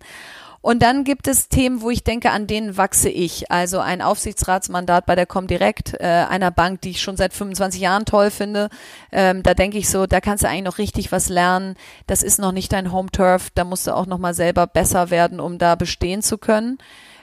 Und 0.60 0.82
dann 0.82 1.04
gibt 1.04 1.28
es 1.28 1.48
Themen, 1.48 1.82
wo 1.82 1.90
ich 1.90 2.02
denke, 2.02 2.30
an 2.30 2.48
denen 2.48 2.76
wachse 2.76 3.08
ich. 3.08 3.50
Also 3.50 3.78
ein 3.78 4.02
Aufsichtsratsmandat 4.02 5.06
bei 5.06 5.14
der 5.14 5.26
Comdirect, 5.26 5.94
äh, 5.94 6.26
einer 6.28 6.50
Bank, 6.50 6.80
die 6.80 6.90
ich 6.90 7.00
schon 7.00 7.16
seit 7.16 7.32
25 7.32 7.80
Jahren 7.80 8.04
toll 8.04 8.30
finde. 8.30 8.68
Ähm, 9.12 9.42
da 9.44 9.54
denke 9.54 9.78
ich 9.78 9.88
so, 9.88 10.06
da 10.06 10.20
kannst 10.20 10.42
du 10.42 10.48
eigentlich 10.48 10.64
noch 10.64 10.78
richtig 10.78 11.12
was 11.12 11.28
lernen. 11.28 11.76
Das 12.08 12.24
ist 12.24 12.38
noch 12.38 12.52
nicht 12.52 12.72
dein 12.72 12.92
Home 12.92 13.10
Turf. 13.10 13.50
Da 13.54 13.64
musst 13.64 13.86
du 13.86 13.94
auch 13.94 14.06
noch 14.06 14.18
mal 14.18 14.34
selber 14.34 14.66
besser 14.66 15.10
werden, 15.10 15.38
um 15.38 15.58
da 15.58 15.76
bestehen 15.76 16.22
zu 16.22 16.38
können. 16.38 16.78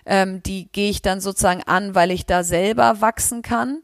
Ähm, 0.05 0.41
die 0.43 0.69
gehe 0.71 0.89
ich 0.89 1.01
dann 1.01 1.19
sozusagen 1.19 1.63
an, 1.63 1.93
weil 1.93 2.11
ich 2.11 2.25
da 2.25 2.43
selber 2.43 3.01
wachsen 3.01 3.41
kann. 3.41 3.81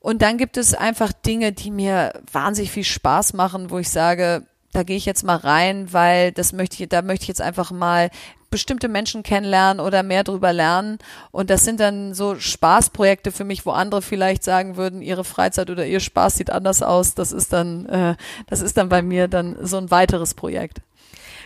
Und 0.00 0.22
dann 0.22 0.38
gibt 0.38 0.56
es 0.56 0.74
einfach 0.74 1.12
Dinge, 1.12 1.52
die 1.52 1.70
mir 1.70 2.12
wahnsinnig 2.32 2.72
viel 2.72 2.84
Spaß 2.84 3.34
machen, 3.34 3.70
wo 3.70 3.78
ich 3.78 3.90
sage, 3.90 4.46
da 4.72 4.82
gehe 4.82 4.96
ich 4.96 5.06
jetzt 5.06 5.22
mal 5.22 5.36
rein, 5.36 5.92
weil 5.92 6.32
das 6.32 6.52
möchte 6.52 6.82
ich, 6.82 6.88
da 6.88 7.02
möchte 7.02 7.24
ich 7.24 7.28
jetzt 7.28 7.42
einfach 7.42 7.70
mal 7.70 8.10
bestimmte 8.52 8.88
Menschen 8.88 9.22
kennenlernen 9.22 9.80
oder 9.80 10.02
mehr 10.02 10.22
drüber 10.24 10.52
lernen. 10.52 10.98
Und 11.32 11.50
das 11.50 11.64
sind 11.64 11.80
dann 11.80 12.14
so 12.14 12.36
Spaßprojekte 12.36 13.32
für 13.32 13.44
mich, 13.44 13.66
wo 13.66 13.70
andere 13.70 14.02
vielleicht 14.02 14.44
sagen 14.44 14.76
würden, 14.76 15.02
ihre 15.02 15.24
Freizeit 15.24 15.70
oder 15.70 15.86
ihr 15.86 16.00
Spaß 16.00 16.36
sieht 16.36 16.50
anders 16.50 16.82
aus. 16.82 17.14
Das 17.14 17.32
ist 17.32 17.52
dann, 17.52 17.86
äh, 17.86 18.14
das 18.46 18.60
ist 18.60 18.76
dann 18.76 18.88
bei 18.88 19.02
mir 19.02 19.26
dann 19.26 19.56
so 19.62 19.78
ein 19.78 19.90
weiteres 19.90 20.34
Projekt. 20.34 20.80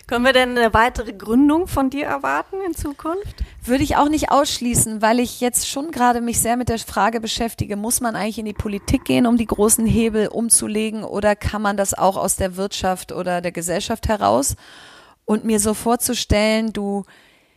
Können 0.09 0.25
wir 0.25 0.33
denn 0.33 0.57
eine 0.57 0.73
weitere 0.73 1.13
Gründung 1.13 1.67
von 1.67 1.91
dir 1.91 2.07
erwarten 2.07 2.57
in 2.65 2.75
Zukunft? 2.75 3.43
Würde 3.65 3.83
ich 3.83 3.97
auch 3.97 4.09
nicht 4.09 4.31
ausschließen, 4.31 5.03
weil 5.03 5.19
ich 5.19 5.41
jetzt 5.41 5.69
schon 5.69 5.91
gerade 5.91 6.21
mich 6.21 6.41
sehr 6.41 6.57
mit 6.57 6.69
der 6.69 6.79
Frage 6.79 7.21
beschäftige, 7.21 7.75
muss 7.75 8.01
man 8.01 8.15
eigentlich 8.15 8.39
in 8.39 8.45
die 8.45 8.53
Politik 8.53 9.05
gehen, 9.05 9.27
um 9.27 9.37
die 9.37 9.47
großen 9.47 9.85
Hebel 9.85 10.29
umzulegen 10.29 11.03
oder 11.03 11.35
kann 11.35 11.61
man 11.61 11.77
das 11.77 11.93
auch 11.93 12.17
aus 12.17 12.37
der 12.37 12.57
Wirtschaft 12.57 13.11
oder 13.11 13.41
der 13.41 13.51
Gesellschaft 13.51 14.07
heraus? 14.07 14.55
Und 15.25 15.45
mir 15.45 15.59
so 15.59 15.75
vorzustellen, 15.75 16.73
du 16.73 17.03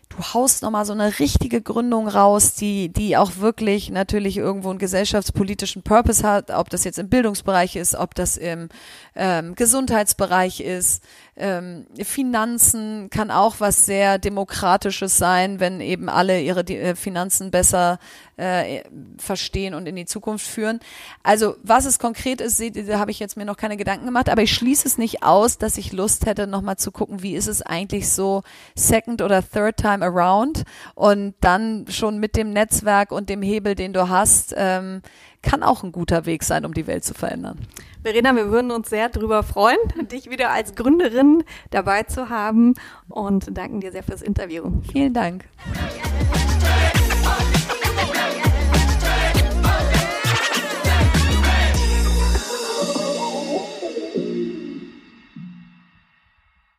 du 0.10 0.18
haust 0.34 0.64
nochmal 0.64 0.86
so 0.86 0.94
eine 0.94 1.20
richtige 1.20 1.62
Gründung 1.62 2.08
raus, 2.08 2.56
die, 2.56 2.90
die 2.90 3.16
auch 3.16 3.38
wirklich 3.38 3.90
natürlich 3.90 4.38
irgendwo 4.38 4.70
einen 4.70 4.80
gesellschaftspolitischen 4.80 5.84
Purpose 5.84 6.28
hat, 6.28 6.52
ob 6.52 6.70
das 6.70 6.84
jetzt 6.84 7.00
im 7.00 7.10
Bildungsbereich 7.10 7.76
ist, 7.76 7.96
ob 7.96 8.16
das 8.16 8.36
im 8.36 8.70
ähm, 9.16 9.56
Gesundheitsbereich 9.56 10.62
ist, 10.62 11.04
ähm, 11.40 11.88
Finanzen 12.04 13.10
kann 13.10 13.32
auch 13.32 13.56
was 13.60 13.86
sehr 13.86 14.20
Demokratisches 14.20 15.18
sein, 15.18 15.60
wenn 15.60 15.82
eben 15.82 16.10
alle 16.10 16.42
ihre 16.42 16.62
äh, 16.62 16.96
Finanzen 16.96 17.50
besser 17.50 18.00
äh, 18.38 18.84
verstehen 19.18 19.74
und 19.74 19.88
in 19.88 19.96
die 19.96 20.06
Zukunft 20.06 20.46
führen. 20.46 20.80
Also 21.24 21.56
was 21.64 21.86
es 21.86 22.00
konkret 22.00 22.42
ist, 22.42 22.62
da 22.62 23.00
habe 23.00 23.12
ich 23.12 23.20
jetzt 23.20 23.38
mir 23.38 23.46
noch 23.46 23.58
keine 23.58 23.78
Gedanken 23.78 24.06
gemacht, 24.06 24.30
aber 24.30 24.42
ich 24.42 24.54
schließe 24.54 24.88
es 24.88 24.98
nicht 24.98 25.24
aus, 25.24 25.58
dass 25.58 25.78
ich 25.78 25.92
Lust 25.92 26.26
hätte, 26.26 26.48
nochmal 26.48 26.78
zu 26.78 26.92
gucken, 26.92 27.24
wie 27.24 27.36
ist 27.36 27.48
es 27.48 27.62
eigentlich 27.62 28.10
so 28.10 28.44
second 28.76 29.22
oder 29.22 29.42
third 29.48 29.78
time 29.78 30.06
around 30.06 30.64
und 30.96 31.36
dann 31.42 31.86
schon 31.90 32.20
mit 32.20 32.36
dem 32.36 32.52
Netzwerk 32.52 33.12
und 33.12 33.30
dem 33.30 33.42
Hebel, 33.42 33.76
den 33.76 33.94
du 33.94 34.10
hast, 34.10 34.54
ähm, 34.58 35.02
kann 35.42 35.64
auch 35.64 35.84
ein 35.84 35.92
guter 35.92 36.26
Weg 36.26 36.44
sein, 36.44 36.66
um 36.66 36.74
die 36.74 36.88
Welt 36.88 37.04
zu 37.04 37.14
verändern. 37.14 37.60
Verena, 38.04 38.36
wir 38.36 38.52
würden 38.52 38.72
uns 38.72 38.90
sehr 38.90 39.10
darüber 39.10 39.44
freuen, 39.44 39.78
dich 40.12 40.30
wieder 40.30 40.52
als 40.52 40.76
Gründerin 40.76 41.44
dabei 41.70 42.04
zu 42.04 42.30
haben 42.30 42.76
und 43.08 43.58
danken 43.58 43.82
dir 43.82 43.92
sehr 43.92 44.04
fürs 44.04 44.22
Interview. 44.22 44.72
Vielen 44.92 45.14
Dank. 45.14 45.46